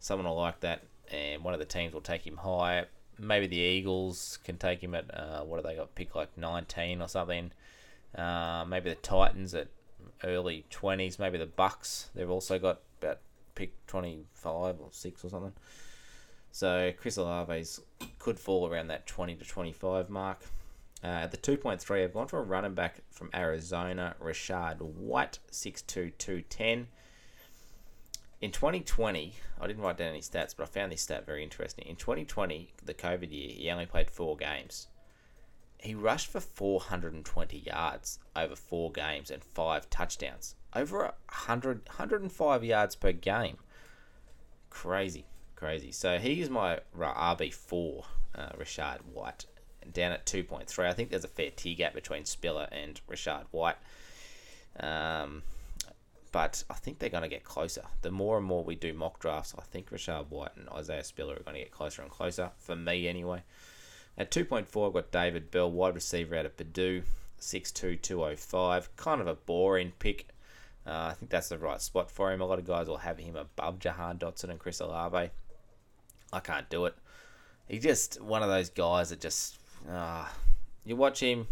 someone 0.00 0.26
will 0.26 0.36
like 0.36 0.60
that, 0.60 0.82
and 1.10 1.42
one 1.42 1.54
of 1.54 1.60
the 1.60 1.66
teams 1.66 1.94
will 1.94 2.00
take 2.00 2.26
him 2.26 2.36
high. 2.36 2.84
Maybe 3.18 3.46
the 3.46 3.58
Eagles 3.58 4.38
can 4.44 4.56
take 4.56 4.82
him 4.82 4.94
at 4.94 5.12
uh, 5.14 5.42
what 5.42 5.62
do 5.62 5.68
they 5.68 5.76
got? 5.76 5.94
Pick 5.94 6.14
like 6.14 6.36
19 6.36 7.00
or 7.00 7.08
something. 7.08 7.52
Uh, 8.14 8.64
maybe 8.66 8.90
the 8.90 8.96
Titans 8.96 9.54
at 9.54 9.68
early 10.24 10.64
20s. 10.70 11.18
Maybe 11.18 11.38
the 11.38 11.46
Bucks. 11.46 12.10
They've 12.14 12.30
also 12.30 12.58
got 12.58 12.80
about 13.00 13.20
pick 13.54 13.72
25 13.86 14.80
or 14.80 14.88
6 14.90 15.24
or 15.24 15.28
something. 15.28 15.52
So 16.50 16.92
Chris 16.96 17.18
Olave's 17.18 17.80
could 18.18 18.38
fall 18.38 18.68
around 18.68 18.88
that 18.88 19.06
20 19.06 19.36
to 19.36 19.44
25 19.44 20.10
mark. 20.10 20.40
Uh, 21.02 21.24
at 21.24 21.30
the 21.30 21.36
2.3, 21.36 22.04
I've 22.04 22.14
gone 22.14 22.28
for 22.28 22.38
a 22.38 22.42
running 22.42 22.74
back 22.74 23.00
from 23.10 23.28
Arizona, 23.34 24.14
Rachaad 24.22 24.80
White, 24.80 25.38
6'2", 25.50 26.12
210. 26.16 26.86
In 28.44 28.50
2020, 28.50 29.32
I 29.58 29.66
didn't 29.66 29.82
write 29.82 29.96
down 29.96 30.08
any 30.10 30.20
stats, 30.20 30.54
but 30.54 30.64
I 30.64 30.66
found 30.66 30.92
this 30.92 31.00
stat 31.00 31.24
very 31.24 31.42
interesting. 31.42 31.86
In 31.86 31.96
2020, 31.96 32.74
the 32.84 32.92
COVID 32.92 33.32
year, 33.32 33.48
he 33.54 33.70
only 33.70 33.86
played 33.86 34.10
four 34.10 34.36
games. 34.36 34.88
He 35.78 35.94
rushed 35.94 36.26
for 36.26 36.40
420 36.40 37.56
yards 37.60 38.18
over 38.36 38.54
four 38.54 38.92
games 38.92 39.30
and 39.30 39.42
five 39.42 39.88
touchdowns. 39.88 40.56
Over 40.76 41.04
100, 41.04 41.86
105 41.86 42.62
yards 42.62 42.94
per 42.96 43.12
game. 43.12 43.56
Crazy, 44.68 45.24
crazy. 45.56 45.90
So 45.90 46.18
he 46.18 46.42
is 46.42 46.50
my 46.50 46.80
RB4, 46.94 48.04
uh, 48.34 48.48
Rachaad 48.58 48.98
White 49.10 49.46
down 49.90 50.12
at 50.12 50.26
2.3. 50.26 50.86
I 50.86 50.92
think 50.92 51.08
there's 51.08 51.24
a 51.24 51.28
fair 51.28 51.50
tier 51.50 51.76
gap 51.76 51.94
between 51.94 52.26
Spiller 52.26 52.68
and 52.70 53.00
Rachaad 53.08 53.44
White. 53.52 53.78
Um, 54.78 55.44
but 56.34 56.64
I 56.68 56.74
think 56.74 56.98
they're 56.98 57.10
going 57.10 57.22
to 57.22 57.28
get 57.28 57.44
closer. 57.44 57.84
The 58.02 58.10
more 58.10 58.36
and 58.36 58.44
more 58.44 58.64
we 58.64 58.74
do 58.74 58.92
mock 58.92 59.20
drafts, 59.20 59.54
I 59.56 59.62
think 59.62 59.90
Rachaad 59.90 60.30
White 60.30 60.56
and 60.56 60.68
Isaiah 60.68 61.04
Spiller 61.04 61.36
are 61.36 61.44
going 61.44 61.54
to 61.54 61.62
get 61.62 61.70
closer 61.70 62.02
and 62.02 62.10
closer, 62.10 62.50
for 62.58 62.74
me 62.74 63.06
anyway. 63.06 63.44
At 64.18 64.32
2.4, 64.32 64.88
I've 64.88 64.92
got 64.92 65.12
David 65.12 65.52
Bell, 65.52 65.70
wide 65.70 65.94
receiver 65.94 66.34
out 66.34 66.44
of 66.44 66.56
Purdue, 66.56 67.04
6'2", 67.40 68.02
205. 68.02 68.96
Kind 68.96 69.20
of 69.20 69.28
a 69.28 69.36
boring 69.36 69.92
pick. 70.00 70.26
Uh, 70.84 71.10
I 71.10 71.14
think 71.14 71.30
that's 71.30 71.50
the 71.50 71.58
right 71.58 71.80
spot 71.80 72.10
for 72.10 72.32
him. 72.32 72.40
A 72.40 72.46
lot 72.46 72.58
of 72.58 72.66
guys 72.66 72.88
will 72.88 72.96
have 72.96 73.18
him 73.18 73.36
above 73.36 73.78
Jahan 73.78 74.18
Dotson 74.18 74.50
and 74.50 74.58
Chris 74.58 74.80
Olave. 74.80 75.30
I 76.32 76.40
can't 76.40 76.68
do 76.68 76.86
it. 76.86 76.96
He's 77.68 77.84
just 77.84 78.20
one 78.20 78.42
of 78.42 78.48
those 78.48 78.70
guys 78.70 79.10
that 79.10 79.20
just 79.20 79.60
uh, 79.88 80.26
you 80.84 80.96
watch 80.96 81.20
him, 81.20 81.46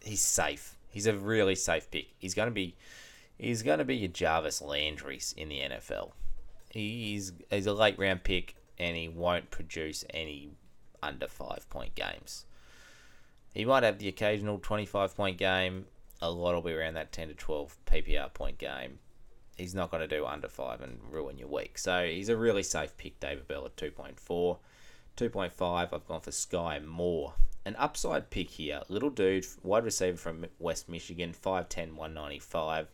he's 0.00 0.22
safe. 0.22 0.76
He's 0.90 1.08
a 1.08 1.16
really 1.16 1.56
safe 1.56 1.90
pick. 1.90 2.06
He's 2.18 2.34
going 2.34 2.46
to 2.46 2.54
be, 2.54 2.76
he's 3.38 3.62
going 3.62 3.78
to 3.78 3.84
be 3.84 3.96
your 3.96 4.08
Jarvis 4.08 4.62
Landry's 4.62 5.34
in 5.36 5.48
the 5.48 5.60
NFL. 5.60 6.12
He's 6.70 7.32
he's 7.50 7.66
a 7.66 7.72
late 7.72 7.98
round 7.98 8.24
pick, 8.24 8.56
and 8.78 8.96
he 8.96 9.08
won't 9.08 9.50
produce 9.50 10.04
any 10.10 10.50
under 11.02 11.28
five 11.28 11.68
point 11.70 11.94
games. 11.94 12.44
He 13.54 13.64
might 13.64 13.82
have 13.82 13.98
the 13.98 14.08
occasional 14.08 14.58
twenty 14.58 14.86
five 14.86 15.16
point 15.16 15.38
game. 15.38 15.86
A 16.20 16.30
lot 16.30 16.54
will 16.54 16.62
be 16.62 16.72
around 16.72 16.94
that 16.94 17.12
ten 17.12 17.28
to 17.28 17.34
twelve 17.34 17.76
PPR 17.86 18.32
point 18.32 18.58
game. 18.58 18.98
He's 19.56 19.74
not 19.74 19.90
going 19.90 20.06
to 20.06 20.16
do 20.16 20.26
under 20.26 20.48
five 20.48 20.82
and 20.82 20.98
ruin 21.10 21.38
your 21.38 21.48
week. 21.48 21.78
So 21.78 22.04
he's 22.04 22.28
a 22.28 22.36
really 22.36 22.62
safe 22.62 22.96
pick, 22.98 23.18
David 23.20 23.48
Bell 23.48 23.64
at 23.64 23.76
two 23.76 23.90
point 23.90 24.20
four. 24.20 24.58
2.5, 25.16 25.94
I've 25.94 26.06
gone 26.06 26.20
for 26.20 26.30
Skyy 26.30 26.84
Moore. 26.84 27.32
An 27.64 27.74
upside 27.76 28.28
pick 28.28 28.50
here. 28.50 28.82
Little 28.88 29.08
dude, 29.08 29.46
wide 29.62 29.84
receiver 29.84 30.18
from 30.18 30.44
West 30.58 30.90
Michigan, 30.90 31.32
5'10, 31.32 31.94
195. 31.94 32.88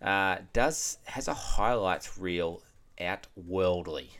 Uh, 0.00 0.38
does 0.52 0.98
has 1.04 1.28
a 1.28 1.34
highlights 1.34 2.18
reel 2.18 2.62
outworldly. 3.00 4.10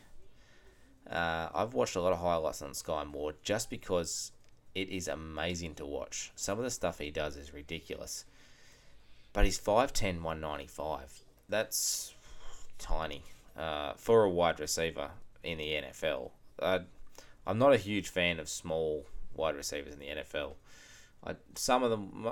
Uh, 1.11 1.49
I've 1.55 1.75
watched 1.75 1.97
a 1.97 2.01
lot 2.01 2.13
of 2.13 2.19
highlights 2.19 2.63
on 2.63 2.71
Skyy 2.71 3.07
Moore 3.07 3.35
just 3.43 3.71
because 3.71 4.33
it 4.75 4.89
is 4.89 5.09
amazing 5.09 5.75
to 5.77 5.87
watch. 5.87 6.33
Some 6.35 6.59
of 6.59 6.65
the 6.65 6.71
stuff 6.71 6.99
he 6.99 7.11
does 7.11 7.37
is 7.37 7.55
ridiculous. 7.55 8.25
But 9.33 9.45
he's 9.45 9.61
5'10, 9.61 10.23
195. 10.23 11.23
That's 11.49 12.15
tiny 12.79 13.23
uh, 13.57 13.93
for 13.97 14.25
a 14.25 14.31
wide 14.31 14.59
receiver 14.59 15.11
in 15.45 15.59
the 15.59 15.65
NFL. 15.73 16.31
I'd, 16.61 16.87
I'm 17.47 17.59
not 17.59 17.73
a 17.73 17.79
huge 17.79 18.09
fan 18.09 18.41
of 18.41 18.49
small 18.49 19.07
wide 19.35 19.55
receivers 19.55 19.95
in 19.95 20.01
the 20.01 20.07
NFL. 20.07 20.55
I, 21.25 21.37
some 21.55 21.83
of 21.83 21.91
them, 21.91 22.27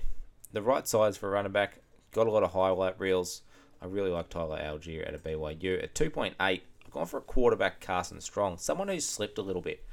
The 0.54 0.63
right 0.63 0.88
size 0.88 1.16
for 1.16 1.28
a 1.28 1.32
running 1.34 1.52
back. 1.52 1.78
Got 2.13 2.26
a 2.26 2.32
lot 2.32 2.42
of 2.42 2.54
highlight 2.54 3.00
reels. 3.00 3.44
I 3.80 3.86
really 3.86 4.10
like 4.10 4.30
Tyler 4.30 4.60
Allgeier 4.60 5.08
at 5.08 5.13
a 5.13 5.20
BYU. 5.20 5.84
At 5.84 5.94
2.8, 5.94 6.34
I've 6.40 6.62
gone 6.90 7.06
for 7.06 7.18
a 7.18 7.22
quarterback, 7.22 7.80
Carson 7.80 8.22
Strong. 8.22 8.58
Someone 8.58 8.88
who's 8.88 9.06
slipped 9.06 9.38
a 9.38 9.44
little 9.44 9.62
bit. 9.62 9.86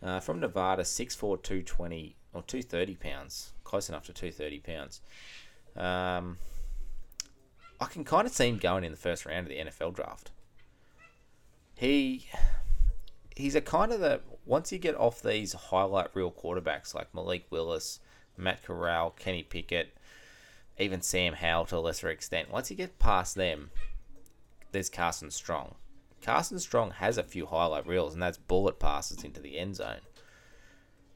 Uh, 0.00 0.20
from 0.20 0.38
Nevada, 0.38 0.84
6'4", 0.84 1.42
220 1.42 2.14
or 2.32 2.42
230 2.42 2.94
pounds, 2.96 3.52
close 3.64 3.88
enough 3.88 4.06
to 4.06 4.12
230 4.12 4.60
pounds. 4.60 5.00
Um, 5.76 6.38
I 7.80 7.86
can 7.86 8.04
kind 8.04 8.26
of 8.26 8.32
see 8.32 8.48
him 8.48 8.58
going 8.58 8.84
in 8.84 8.92
the 8.92 8.98
first 8.98 9.24
round 9.24 9.46
of 9.46 9.48
the 9.48 9.58
NFL 9.58 9.94
draft. 9.94 10.30
He 11.74 12.26
he's 13.36 13.54
a 13.54 13.60
kind 13.60 13.92
of 13.92 14.00
the 14.00 14.20
once 14.44 14.70
you 14.70 14.78
get 14.78 14.96
off 14.96 15.22
these 15.22 15.52
highlight 15.52 16.14
reel 16.14 16.30
quarterbacks 16.30 16.94
like 16.94 17.14
Malik 17.14 17.46
Willis, 17.50 18.00
Matt 18.36 18.62
Corral, 18.62 19.10
Kenny 19.10 19.42
Pickett, 19.42 19.96
even 20.78 21.00
Sam 21.02 21.34
Howell 21.34 21.66
to 21.66 21.76
a 21.76 21.78
lesser 21.78 22.10
extent. 22.10 22.50
Once 22.50 22.70
you 22.70 22.76
get 22.76 22.98
past 22.98 23.34
them, 23.34 23.70
there's 24.72 24.90
Carson 24.90 25.30
Strong. 25.30 25.74
Carson 26.22 26.58
Strong 26.58 26.92
has 26.92 27.16
a 27.16 27.22
few 27.22 27.46
highlight 27.46 27.86
reels, 27.86 28.12
and 28.12 28.22
that's 28.22 28.38
bullet 28.38 28.78
passes 28.78 29.24
into 29.24 29.40
the 29.40 29.58
end 29.58 29.76
zone. 29.76 30.00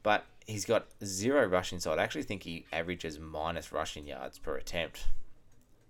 But 0.01 0.25
he's 0.45 0.65
got 0.65 0.87
zero 1.03 1.45
rushing, 1.47 1.79
so 1.79 1.93
I 1.93 2.01
actually 2.01 2.23
think 2.23 2.43
he 2.43 2.65
averages 2.71 3.19
minus 3.19 3.71
rushing 3.71 4.07
yards 4.07 4.37
per 4.37 4.55
attempt. 4.55 5.07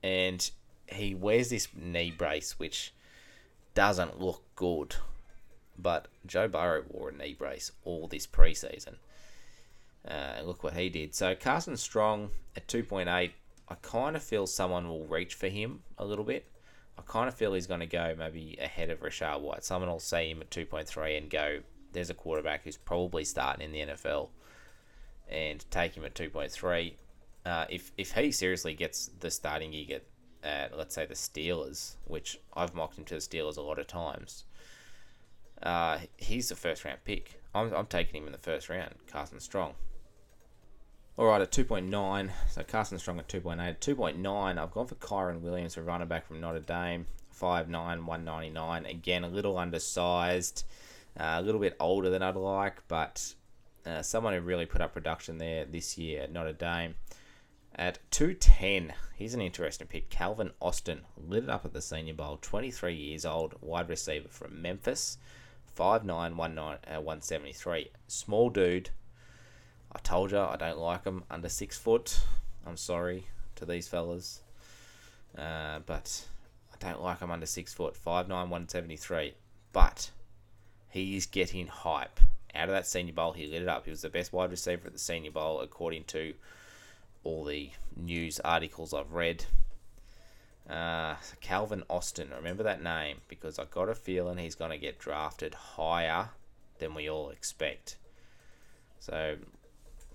And 0.01 0.49
he 0.87 1.15
wears 1.15 1.49
this 1.49 1.67
knee 1.75 2.11
brace, 2.11 2.57
which 2.59 2.93
doesn't 3.73 4.19
look 4.19 4.43
good. 4.55 4.95
But 5.77 6.07
Joe 6.25 6.47
Burrow 6.47 6.83
wore 6.89 7.09
a 7.09 7.13
knee 7.13 7.35
brace 7.37 7.71
all 7.83 8.07
this 8.07 8.25
preseason. 8.25 8.95
Uh, 10.07 10.41
look 10.43 10.63
what 10.63 10.73
he 10.73 10.89
did. 10.89 11.15
So 11.15 11.35
Carson 11.35 11.75
Strong 11.75 12.29
at 12.55 12.67
2.8, 12.67 13.07
I 13.07 13.75
kind 13.81 14.15
of 14.15 14.23
feel 14.23 14.47
someone 14.47 14.87
will 14.87 15.05
reach 15.05 15.33
for 15.33 15.47
him 15.47 15.81
a 15.97 16.05
little 16.05 16.23
bit. 16.23 16.45
I 16.97 17.01
kind 17.01 17.27
of 17.27 17.33
feel 17.33 17.53
he's 17.53 17.67
going 17.67 17.81
to 17.81 17.87
go 17.87 18.15
maybe 18.17 18.57
ahead 18.61 18.89
of 18.89 19.01
Rachaad 19.01 19.41
White. 19.41 19.65
Someone 19.65 19.89
will 19.89 19.99
see 19.99 20.29
him 20.29 20.41
at 20.41 20.49
2.3 20.49 21.17
and 21.17 21.29
go, 21.29 21.59
there's 21.91 22.09
a 22.09 22.13
quarterback 22.13 22.63
who's 22.63 22.77
probably 22.77 23.25
starting 23.25 23.65
in 23.65 23.71
the 23.71 23.93
NFL 23.93 24.29
and 25.29 25.63
take 25.71 25.95
him 25.95 26.05
at 26.05 26.15
2.3. 26.15 26.93
Uh, 27.45 27.65
if, 27.69 27.91
if 27.97 28.13
he 28.13 28.31
seriously 28.31 28.73
gets 28.73 29.09
the 29.19 29.29
starting 29.29 29.71
gig 29.71 29.91
at, 29.91 30.03
at, 30.43 30.77
let's 30.77 30.95
say, 30.95 31.05
the 31.05 31.13
Steelers, 31.13 31.95
which 32.05 32.39
I've 32.53 32.73
mocked 32.73 32.97
him 32.97 33.05
to 33.05 33.15
the 33.15 33.19
Steelers 33.19 33.57
a 33.57 33.61
lot 33.61 33.79
of 33.79 33.87
times, 33.87 34.45
uh, 35.61 35.99
he's 36.17 36.49
the 36.49 36.55
first 36.55 36.85
round 36.85 36.99
pick. 37.05 37.41
I'm, 37.53 37.73
I'm 37.73 37.85
taking 37.85 38.21
him 38.21 38.27
in 38.27 38.31
the 38.31 38.37
first 38.37 38.69
round, 38.69 38.93
Carson 39.07 39.39
Strong. 39.39 39.73
All 41.17 41.27
right, 41.27 41.41
at 41.41 41.51
2.9, 41.51 42.29
so 42.49 42.63
Carson 42.63 42.99
Strong 42.99 43.19
at 43.19 43.29
2.8. 43.29 43.59
At 43.59 43.79
2.9, 43.79 44.57
I've 44.57 44.71
gone 44.71 44.87
for 44.87 44.95
Kyren 44.95 45.39
Williams, 45.39 45.77
a 45.77 45.81
running 45.81 46.09
back 46.09 46.27
from 46.27 46.41
Notre 46.41 46.59
Dame, 46.59 47.05
5'9", 47.39 47.69
199. 47.71 48.85
Again, 48.85 49.23
a 49.23 49.29
little 49.29 49.57
undersized, 49.57 50.65
uh, 51.17 51.37
a 51.37 51.41
little 51.41 51.61
bit 51.61 51.77
older 51.79 52.09
than 52.09 52.21
I'd 52.21 52.35
like, 52.35 52.85
but 52.89 53.33
uh, 53.85 54.01
someone 54.01 54.33
who 54.33 54.41
really 54.41 54.65
put 54.65 54.81
up 54.81 54.93
production 54.93 55.37
there 55.37 55.65
this 55.65 55.97
year 55.97 56.27
Notre 56.31 56.53
Dame. 56.53 56.95
At 57.77 57.99
210, 58.11 58.93
here's 59.15 59.33
an 59.33 59.41
interesting 59.41 59.87
pick. 59.87 60.09
Calvin 60.09 60.51
Austin 60.61 61.01
lit 61.17 61.43
it 61.43 61.49
up 61.49 61.65
at 61.65 61.73
the 61.73 61.81
Senior 61.81 62.13
Bowl, 62.13 62.39
23 62.41 62.95
years 62.95 63.25
old, 63.25 63.55
wide 63.59 63.89
receiver 63.89 64.29
from 64.29 64.61
Memphis, 64.61 65.17
5'9", 65.77 66.35
173. 66.37 67.89
Small 68.07 68.49
dude, 68.49 68.91
I 69.91 69.99
told 69.99 70.31
you 70.31 70.39
I 70.39 70.57
don't 70.57 70.77
like 70.77 71.03
them 71.03 71.23
under 71.29 71.47
six 71.47 71.77
foot. 71.77 72.19
I'm 72.65 72.77
sorry 72.77 73.27
to 73.55 73.65
these 73.65 73.87
fellas, 73.87 74.41
uh, 75.37 75.79
but 75.85 76.25
I 76.73 76.77
don't 76.79 77.01
like 77.01 77.19
them 77.19 77.31
under 77.31 77.45
six 77.45 77.73
foot. 77.73 77.95
Five 77.95 78.27
nine 78.27 78.49
one 78.49 78.67
seventy 78.67 78.97
three, 78.97 79.35
but 79.71 80.11
he's 80.89 81.25
getting 81.25 81.67
hype 81.67 82.19
out 82.55 82.69
of 82.69 82.75
that 82.75 82.87
Senior 82.87 83.13
Bowl. 83.13 83.33
He 83.33 83.47
lit 83.47 83.61
it 83.61 83.67
up. 83.67 83.85
He 83.85 83.91
was 83.91 84.01
the 84.01 84.09
best 84.09 84.33
wide 84.33 84.51
receiver 84.51 84.87
at 84.87 84.93
the 84.93 84.99
Senior 84.99 85.31
Bowl 85.31 85.61
according 85.61 86.05
to 86.05 86.33
all 87.23 87.43
the 87.43 87.71
news 87.95 88.39
articles 88.39 88.93
I've 88.93 89.13
read. 89.13 89.45
Uh, 90.69 91.15
Calvin 91.41 91.83
Austin, 91.89 92.29
remember 92.35 92.63
that 92.63 92.81
name 92.81 93.17
because 93.27 93.59
I 93.59 93.65
got 93.65 93.89
a 93.89 93.95
feeling 93.95 94.37
he's 94.37 94.55
going 94.55 94.71
to 94.71 94.77
get 94.77 94.97
drafted 94.97 95.53
higher 95.53 96.29
than 96.79 96.95
we 96.95 97.09
all 97.09 97.29
expect. 97.29 97.97
So 98.99 99.37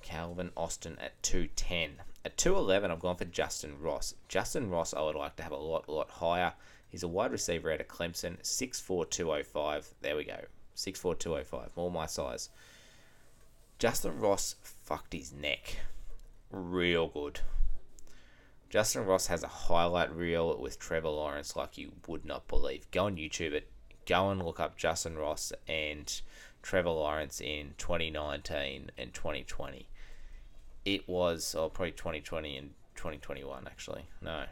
Calvin 0.02 0.50
Austin 0.56 0.96
at 1.00 1.22
210. 1.22 2.02
At 2.24 2.36
211, 2.36 2.90
I've 2.90 3.00
gone 3.00 3.16
for 3.16 3.24
Justin 3.24 3.80
Ross. 3.80 4.14
Justin 4.28 4.70
Ross, 4.70 4.92
I 4.92 5.02
would 5.02 5.14
like 5.14 5.36
to 5.36 5.42
have 5.42 5.52
a 5.52 5.56
lot, 5.56 5.88
lot 5.88 6.10
higher. 6.10 6.52
He's 6.88 7.02
a 7.02 7.08
wide 7.08 7.32
receiver 7.32 7.72
out 7.72 7.80
of 7.80 7.88
Clemson, 7.88 8.42
6'4", 8.42 9.92
There 10.00 10.16
we 10.16 10.24
go. 10.24 10.40
6'4", 10.80 11.76
More 11.76 11.90
my 11.90 12.06
size. 12.06 12.50
Justin 13.78 14.18
Ross 14.18 14.56
fucked 14.62 15.12
his 15.12 15.32
neck. 15.32 15.76
Real 16.50 17.08
good. 17.08 17.40
Justin 18.68 19.04
Ross 19.04 19.26
has 19.26 19.42
a 19.42 19.48
highlight 19.48 20.14
reel 20.14 20.56
with 20.60 20.78
Trevor 20.78 21.08
Lawrence 21.08 21.56
like 21.56 21.76
you 21.76 21.92
would 22.06 22.24
not 22.24 22.46
believe. 22.46 22.90
Go 22.90 23.06
on 23.06 23.16
YouTube 23.16 23.52
it. 23.52 23.68
Go 24.06 24.30
and 24.30 24.42
look 24.42 24.60
up 24.60 24.76
Justin 24.76 25.16
Ross 25.16 25.52
and 25.66 26.20
Trevor 26.62 26.90
Lawrence 26.90 27.40
in 27.40 27.74
2019 27.78 28.90
and 28.96 29.14
2020. 29.14 29.88
It 30.84 31.08
was, 31.08 31.54
oh, 31.58 31.68
probably 31.68 31.92
2020 31.92 32.56
and 32.56 32.70
2021, 32.94 33.66
actually. 33.66 34.06
No. 34.22 34.44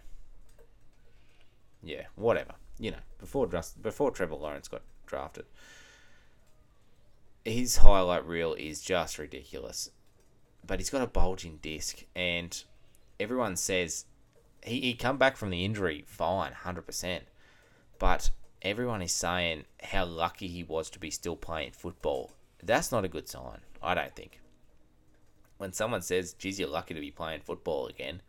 Yeah, 1.82 2.06
whatever. 2.16 2.54
You 2.78 2.92
know, 2.92 2.98
before 3.18 3.46
just 3.46 3.82
before 3.82 4.10
Trevor 4.10 4.36
Lawrence 4.36 4.68
got 4.68 4.82
drafted. 5.06 5.46
His 7.48 7.78
highlight 7.78 8.26
reel 8.26 8.54
is 8.54 8.82
just 8.82 9.18
ridiculous. 9.18 9.90
But 10.66 10.80
he's 10.80 10.90
got 10.90 11.02
a 11.02 11.06
bulging 11.06 11.58
disc, 11.62 12.04
and 12.14 12.62
everyone 13.18 13.56
says 13.56 14.04
he, 14.62 14.80
he 14.80 14.94
come 14.94 15.16
back 15.16 15.36
from 15.36 15.50
the 15.50 15.64
injury 15.64 16.04
fine, 16.06 16.52
100%. 16.52 17.20
But 17.98 18.30
everyone 18.60 19.02
is 19.02 19.12
saying 19.12 19.64
how 19.82 20.04
lucky 20.04 20.48
he 20.48 20.62
was 20.62 20.90
to 20.90 20.98
be 20.98 21.10
still 21.10 21.36
playing 21.36 21.72
football. 21.72 22.32
That's 22.62 22.92
not 22.92 23.04
a 23.04 23.08
good 23.08 23.28
sign, 23.28 23.60
I 23.82 23.94
don't 23.94 24.14
think. 24.14 24.40
When 25.56 25.72
someone 25.72 26.02
says, 26.02 26.34
geez, 26.34 26.60
you're 26.60 26.68
lucky 26.68 26.94
to 26.94 27.00
be 27.00 27.10
playing 27.10 27.40
football 27.40 27.86
again, 27.86 28.20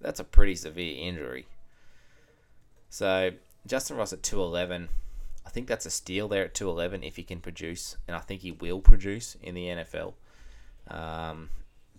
that's 0.00 0.20
a 0.20 0.24
pretty 0.24 0.54
severe 0.54 0.96
injury. 0.98 1.46
So, 2.90 3.32
Justin 3.66 3.96
Ross 3.96 4.12
at 4.12 4.22
211. 4.22 4.88
I 5.46 5.48
think 5.48 5.68
that's 5.68 5.86
a 5.86 5.90
steal 5.90 6.26
there 6.26 6.44
at 6.44 6.54
211 6.54 7.04
if 7.04 7.14
he 7.16 7.22
can 7.22 7.40
produce, 7.40 7.96
and 8.08 8.16
I 8.16 8.20
think 8.20 8.40
he 8.40 8.50
will 8.50 8.80
produce 8.80 9.36
in 9.40 9.54
the 9.54 9.66
NFL. 9.66 10.14
Um, 10.88 11.50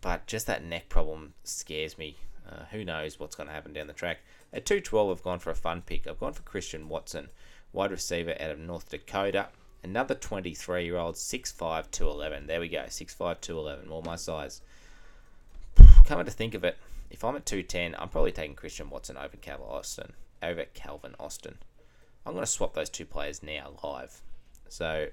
but 0.02 0.28
just 0.28 0.48
that 0.48 0.64
neck 0.64 0.90
problem 0.90 1.34
scares 1.46 1.98
me. 1.98 2.18
Uh, 2.48 2.66
who 2.72 2.84
knows 2.84 3.20
what's 3.20 3.36
going 3.36 3.48
to 3.48 3.54
happen 3.54 3.72
down 3.74 3.88
the 3.88 3.94
track? 3.94 4.20
At 4.52 4.66
212, 4.66 5.10
I've 5.10 5.24
gone 5.24 5.40
for 5.40 5.50
a 5.50 5.56
fun 5.56 5.82
pick. 5.82 6.08
I've 6.08 6.20
gone 6.20 6.34
for 6.34 6.44
Christian 6.44 6.90
Watson, 6.90 7.30
wide 7.72 7.92
receiver 7.92 8.36
out 8.40 8.52
of 8.52 8.60
North 8.60 8.90
Dakota. 8.90 9.48
Another 9.82 10.16
23 10.16 10.84
year 10.84 10.98
old, 10.98 11.16
6'5, 11.16 11.90
211. 11.90 12.48
There 12.48 12.60
we 12.60 12.68
go, 12.68 12.84
6'5, 12.84 13.40
211. 13.40 13.90
Well, 13.90 14.02
my 14.02 14.18
size. 14.18 14.62
Coming 16.06 16.26
to 16.26 16.32
think 16.32 16.54
of 16.54 16.66
it, 16.66 16.78
if 17.10 17.24
I'm 17.24 17.36
at 17.38 17.46
210, 17.46 17.96
I'm 17.98 18.10
probably 18.10 18.34
taking 18.34 18.56
Christian 18.56 18.90
Watson 18.90 19.16
over 19.16 19.38
Calvin 19.38 19.68
Austin. 19.70 20.14
Over 20.44 20.66
Calvin 20.74 21.16
Austin. 21.20 21.58
I'm 22.28 22.34
going 22.34 22.44
to 22.44 22.52
swap 22.52 22.74
those 22.74 22.90
two 22.90 23.06
players 23.06 23.42
now 23.42 23.72
live. 23.86 24.22
So 24.68 25.08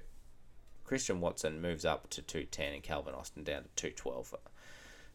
Christian 0.83 1.21
Watson 1.21 1.61
moves 1.61 1.85
up 1.85 2.09
to 2.09 2.21
210 2.21 2.73
and 2.73 2.83
Calvin 2.83 3.13
Austin 3.13 3.45
down 3.45 3.63
to 3.63 3.69
212. 3.93 4.35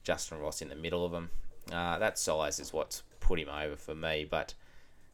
Justin 0.02 0.38
Ross 0.38 0.62
in 0.62 0.70
the 0.70 0.74
middle 0.74 1.04
of 1.04 1.12
them. 1.12 1.28
Uh, 1.70 1.98
that 1.98 2.18
size 2.18 2.58
is 2.58 2.72
what's 2.72 3.02
put 3.20 3.38
him 3.38 3.50
over 3.50 3.76
for 3.76 3.94
me. 3.94 4.26
But 4.28 4.54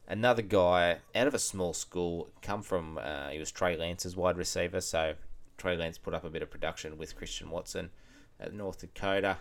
another 0.07 0.41
guy 0.41 0.99
out 1.13 1.27
of 1.27 1.33
a 1.33 1.39
small 1.39 1.73
school, 1.73 2.29
come 2.41 2.61
from, 2.61 2.97
uh, 2.97 3.31
he 3.31 3.37
was 3.37 3.51
Trey 3.51 3.75
Lance's 3.75 4.15
wide 4.15 4.37
receiver. 4.37 4.79
So 4.79 5.15
Trey 5.57 5.75
Lance 5.75 5.97
put 5.97 6.13
up 6.13 6.23
a 6.23 6.29
bit 6.29 6.41
of 6.41 6.49
production 6.49 6.97
with 6.97 7.17
Christian 7.17 7.49
Watson 7.49 7.89
at 8.39 8.53
North 8.53 8.79
Dakota. 8.79 9.35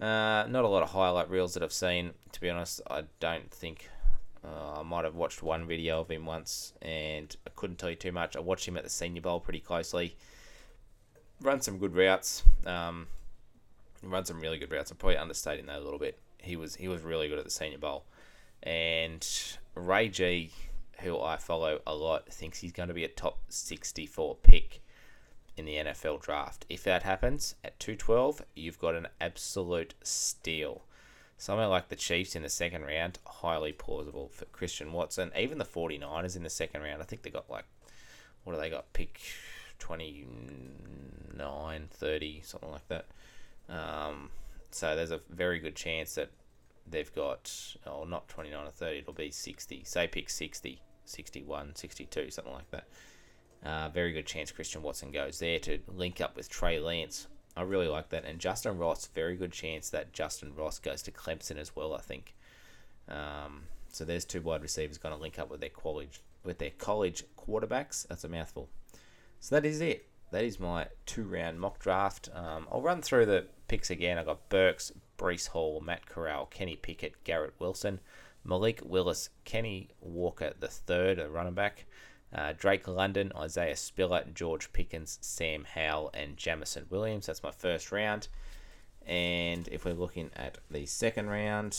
Uh, 0.00 0.44
not 0.48 0.64
a 0.64 0.68
lot 0.68 0.82
of 0.82 0.90
highlight 0.90 1.30
reels 1.30 1.54
that 1.54 1.62
I've 1.62 1.72
seen. 1.72 2.14
To 2.32 2.40
be 2.40 2.50
honest, 2.50 2.80
I 2.90 3.04
don't 3.20 3.48
think 3.48 3.88
uh, 4.48 4.80
I 4.80 4.82
might 4.82 5.04
have 5.04 5.14
watched 5.14 5.42
one 5.42 5.66
video 5.66 6.00
of 6.00 6.10
him 6.10 6.24
once, 6.24 6.72
and 6.80 7.34
I 7.46 7.50
couldn't 7.54 7.76
tell 7.76 7.90
you 7.90 7.96
too 7.96 8.12
much. 8.12 8.36
I 8.36 8.40
watched 8.40 8.66
him 8.66 8.76
at 8.76 8.84
the 8.84 8.90
Senior 8.90 9.22
Bowl 9.22 9.40
pretty 9.40 9.60
closely. 9.60 10.16
Run 11.40 11.60
some 11.60 11.78
good 11.78 11.94
routes. 11.94 12.44
Um, 12.66 13.06
run 14.02 14.24
some 14.24 14.40
really 14.40 14.58
good 14.58 14.70
routes. 14.70 14.90
I'm 14.90 14.96
probably 14.96 15.16
understating 15.16 15.66
that 15.66 15.78
a 15.78 15.84
little 15.84 15.98
bit. 15.98 16.18
He 16.38 16.56
was 16.56 16.76
he 16.76 16.88
was 16.88 17.02
really 17.02 17.28
good 17.28 17.38
at 17.38 17.44
the 17.44 17.50
Senior 17.50 17.78
Bowl, 17.78 18.04
and 18.62 19.26
Ray 19.74 20.08
G, 20.08 20.50
who 21.00 21.20
I 21.20 21.36
follow 21.36 21.80
a 21.86 21.94
lot, 21.94 22.32
thinks 22.32 22.60
he's 22.60 22.72
going 22.72 22.88
to 22.88 22.94
be 22.94 23.04
a 23.04 23.08
top 23.08 23.38
64 23.48 24.36
pick 24.42 24.82
in 25.56 25.64
the 25.64 25.74
NFL 25.74 26.22
draft. 26.22 26.64
If 26.68 26.84
that 26.84 27.02
happens 27.02 27.56
at 27.64 27.78
212, 27.80 28.42
you've 28.54 28.78
got 28.78 28.94
an 28.94 29.08
absolute 29.20 29.94
steal. 30.02 30.82
Somewhere 31.40 31.68
like 31.68 31.88
the 31.88 31.96
Chiefs 31.96 32.34
in 32.34 32.42
the 32.42 32.48
second 32.48 32.82
round, 32.82 33.20
highly 33.24 33.70
plausible 33.72 34.28
for 34.28 34.44
Christian 34.46 34.92
Watson. 34.92 35.30
Even 35.38 35.58
the 35.58 35.64
49ers 35.64 36.34
in 36.36 36.42
the 36.42 36.50
second 36.50 36.82
round, 36.82 37.00
I 37.00 37.04
think 37.04 37.22
they 37.22 37.30
got 37.30 37.48
like, 37.48 37.64
what 38.42 38.54
do 38.54 38.60
they 38.60 38.68
got? 38.68 38.92
Pick 38.92 39.20
29, 39.78 41.88
30, 41.90 42.42
something 42.44 42.72
like 42.72 42.88
that. 42.88 43.06
Um, 43.68 44.30
so 44.72 44.96
there's 44.96 45.12
a 45.12 45.20
very 45.30 45.60
good 45.60 45.76
chance 45.76 46.16
that 46.16 46.32
they've 46.90 47.14
got, 47.14 47.76
oh, 47.86 48.02
not 48.02 48.26
29 48.28 48.66
or 48.66 48.72
30, 48.72 48.98
it'll 48.98 49.12
be 49.12 49.30
60. 49.30 49.84
Say 49.84 50.08
pick 50.08 50.30
60, 50.30 50.82
61, 51.04 51.76
62, 51.76 52.32
something 52.32 52.52
like 52.52 52.68
that. 52.72 52.88
Uh, 53.64 53.88
very 53.90 54.10
good 54.12 54.26
chance 54.26 54.50
Christian 54.50 54.82
Watson 54.82 55.12
goes 55.12 55.38
there 55.38 55.60
to 55.60 55.78
link 55.86 56.20
up 56.20 56.34
with 56.36 56.48
Trey 56.48 56.80
Lance. 56.80 57.28
I 57.58 57.62
really 57.62 57.88
like 57.88 58.10
that. 58.10 58.24
And 58.24 58.38
Justin 58.38 58.78
Ross, 58.78 59.08
very 59.08 59.36
good 59.36 59.52
chance 59.52 59.90
that 59.90 60.12
Justin 60.12 60.54
Ross 60.54 60.78
goes 60.78 61.02
to 61.02 61.10
Clemson 61.10 61.58
as 61.58 61.74
well. 61.74 61.92
I 61.92 62.00
think. 62.00 62.34
Um, 63.08 63.64
so 63.90 64.04
there's 64.04 64.24
two 64.24 64.40
wide 64.40 64.62
receivers 64.62 64.98
going 64.98 65.14
to 65.14 65.20
link 65.20 65.38
up 65.38 65.50
with 65.50 65.60
their 65.60 65.70
college 65.70 66.20
with 66.44 66.58
their 66.58 66.70
college 66.70 67.24
quarterbacks. 67.36 68.06
That's 68.06 68.24
a 68.24 68.28
mouthful. 68.28 68.68
So 69.40 69.56
that 69.56 69.64
is 69.66 69.80
it. 69.80 70.06
That 70.30 70.44
is 70.44 70.60
my 70.60 70.86
two 71.04 71.24
round 71.24 71.60
mock 71.60 71.78
draft. 71.78 72.28
Um, 72.34 72.68
I'll 72.70 72.82
run 72.82 73.02
through 73.02 73.26
the 73.26 73.46
picks 73.66 73.90
again. 73.90 74.18
I 74.18 74.24
got 74.24 74.48
Burks, 74.48 74.92
Breece 75.18 75.48
Hall, 75.48 75.80
Matt 75.80 76.06
Corral, 76.06 76.46
Kenny 76.46 76.76
Pickett, 76.76 77.24
Garrett 77.24 77.54
Wilson, 77.58 78.00
Malik 78.44 78.80
Willis, 78.84 79.30
Kenny 79.44 79.88
Walker 80.00 80.52
the 80.60 80.68
third, 80.68 81.18
a 81.18 81.28
running 81.28 81.54
back. 81.54 81.86
Uh, 82.34 82.52
Drake 82.56 82.86
London, 82.86 83.32
Isaiah 83.36 83.76
Spiller, 83.76 84.24
George 84.34 84.72
Pickens, 84.72 85.18
Sam 85.22 85.64
Howell, 85.64 86.10
and 86.12 86.36
Jameson 86.36 86.86
Williams. 86.90 87.26
That's 87.26 87.42
my 87.42 87.50
first 87.50 87.90
round. 87.90 88.28
And 89.06 89.66
if 89.68 89.86
we're 89.86 89.94
looking 89.94 90.30
at 90.36 90.58
the 90.70 90.84
second 90.84 91.30
round, 91.30 91.72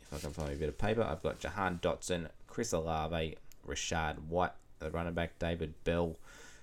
if 0.00 0.14
I 0.14 0.18
can 0.18 0.30
find 0.30 0.52
a 0.52 0.56
bit 0.56 0.70
of 0.70 0.78
paper, 0.78 1.02
I've 1.02 1.22
got 1.22 1.40
Jahan 1.40 1.78
Dotson, 1.82 2.28
Chris 2.46 2.72
Olave, 2.72 3.36
Rachaad 3.66 4.26
White, 4.28 4.52
the 4.78 4.90
running 4.90 5.12
back, 5.12 5.38
David 5.38 5.74
Bell, 5.84 6.16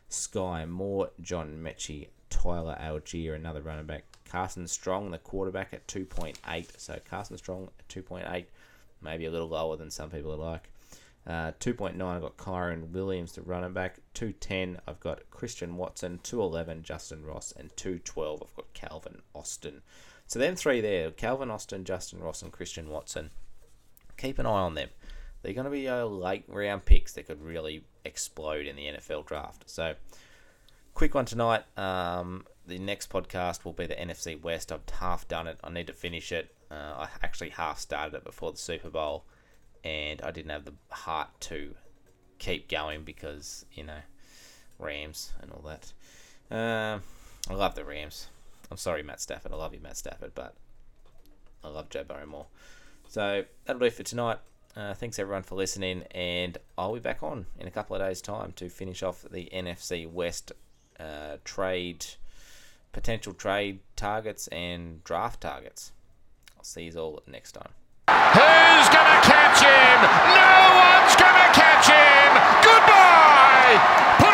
Skyy 0.09 0.67
Moore, 0.67 1.11
John 1.21 1.61
Metchie, 1.63 2.07
Tyler 2.31 2.77
Allgeier, 2.81 3.35
another 3.35 3.61
running 3.61 3.85
back, 3.85 4.03
Carson 4.25 4.67
Strong, 4.67 5.11
the 5.11 5.19
quarterback 5.19 5.73
at 5.73 5.87
2.8. 5.87 6.67
So 6.77 6.99
Carson 7.07 7.37
Strong 7.37 7.69
at 7.79 7.87
2.8, 7.87 8.45
maybe 9.01 9.25
a 9.25 9.31
little 9.31 9.49
lower 9.49 9.77
than 9.77 9.91
some 9.91 10.09
people 10.09 10.35
like. 10.35 10.69
Uh, 11.29 11.51
2.9, 11.59 12.01
I've 12.01 12.21
got 12.21 12.37
Kyren 12.37 12.89
Williams, 12.89 13.33
the 13.33 13.43
running 13.43 13.71
back. 13.71 13.99
210, 14.15 14.81
I've 14.87 14.99
got 14.99 15.29
Christian 15.29 15.77
Watson. 15.77 16.19
211, 16.23 16.81
Justin 16.81 17.23
Ross. 17.23 17.53
And 17.55 17.69
212, 17.77 18.41
I've 18.41 18.55
got 18.55 18.73
Calvin 18.73 19.21
Austin. 19.35 19.83
So 20.25 20.39
them 20.39 20.55
three 20.55 20.81
there, 20.81 21.11
Calvin 21.11 21.51
Austin, 21.51 21.85
Justin 21.85 22.19
Ross, 22.19 22.41
and 22.41 22.51
Christian 22.51 22.89
Watson. 22.89 23.29
Keep 24.17 24.39
an 24.39 24.47
eye 24.47 24.49
on 24.49 24.73
them. 24.73 24.89
They're 25.43 25.53
going 25.53 25.65
to 25.65 25.71
be 25.71 25.87
uh, 25.87 26.05
late 26.05 26.45
round 26.47 26.85
picks 26.85 27.13
that 27.13 27.27
could 27.27 27.43
really 27.43 27.83
explode 28.03 28.65
in 28.65 28.75
the 28.75 28.85
NFL 28.85 29.27
draft. 29.27 29.69
So, 29.69 29.93
quick 30.95 31.13
one 31.13 31.25
tonight. 31.25 31.63
Um, 31.77 32.47
the 32.65 32.79
next 32.79 33.11
podcast 33.11 33.65
will 33.65 33.73
be 33.73 33.85
the 33.85 33.93
NFC 33.93 34.41
West. 34.41 34.71
I've 34.71 34.81
half 34.89 35.27
done 35.27 35.45
it. 35.45 35.59
I 35.63 35.69
need 35.69 35.87
to 35.87 35.93
finish 35.93 36.31
it. 36.31 36.55
Uh, 36.71 36.73
I 37.05 37.09
actually 37.21 37.49
half 37.49 37.77
started 37.77 38.17
it 38.17 38.23
before 38.23 38.51
the 38.51 38.57
Super 38.57 38.89
Bowl 38.89 39.25
and 39.83 40.21
I 40.21 40.31
didn't 40.31 40.51
have 40.51 40.65
the 40.65 40.73
heart 40.89 41.29
to 41.41 41.75
keep 42.37 42.69
going 42.69 43.03
because 43.03 43.65
you 43.73 43.83
know 43.83 43.99
Rams 44.77 45.31
and 45.41 45.51
all 45.51 45.63
that. 45.67 45.93
Um, 46.51 47.03
I 47.49 47.53
love 47.53 47.75
the 47.75 47.83
Rams. 47.83 48.27
I'm 48.71 48.77
sorry, 48.77 49.03
Matt 49.03 49.21
Stafford. 49.21 49.51
I 49.51 49.55
love 49.55 49.73
you, 49.73 49.79
Matt 49.79 49.97
Stafford, 49.97 50.31
but 50.35 50.55
I 51.63 51.69
love 51.69 51.89
Joe 51.89 52.03
Burrow 52.03 52.25
more. 52.25 52.45
So 53.07 53.45
that'll 53.65 53.79
do 53.79 53.85
it 53.85 53.93
for 53.93 54.03
tonight. 54.03 54.37
Uh, 54.75 54.93
thanks 54.93 55.17
everyone 55.17 55.43
for 55.43 55.55
listening, 55.55 56.03
and 56.11 56.57
I'll 56.77 56.93
be 56.93 56.99
back 56.99 57.23
on 57.23 57.47
in 57.59 57.67
a 57.67 57.71
couple 57.71 57.95
of 57.95 58.01
days' 58.01 58.21
time 58.21 58.53
to 58.53 58.69
finish 58.69 59.01
off 59.01 59.25
the 59.29 59.49
NFC 59.51 60.09
West 60.09 60.51
uh, 60.99 61.37
trade, 61.43 62.05
potential 62.91 63.33
trade 63.33 63.79
targets, 63.95 64.47
and 64.47 65.03
draft 65.03 65.41
targets. 65.41 65.91
I'll 66.55 66.63
see 66.63 66.83
you 66.83 66.99
all 66.99 67.23
next 67.27 67.53
time. 67.53 67.71
Catch 69.29 69.61
him? 69.61 69.97
No 70.33 70.53
one's 70.81 71.13
to 71.37 71.49
catch 71.53 71.85
him. 71.85 72.29
Goodbye. 72.65 74.28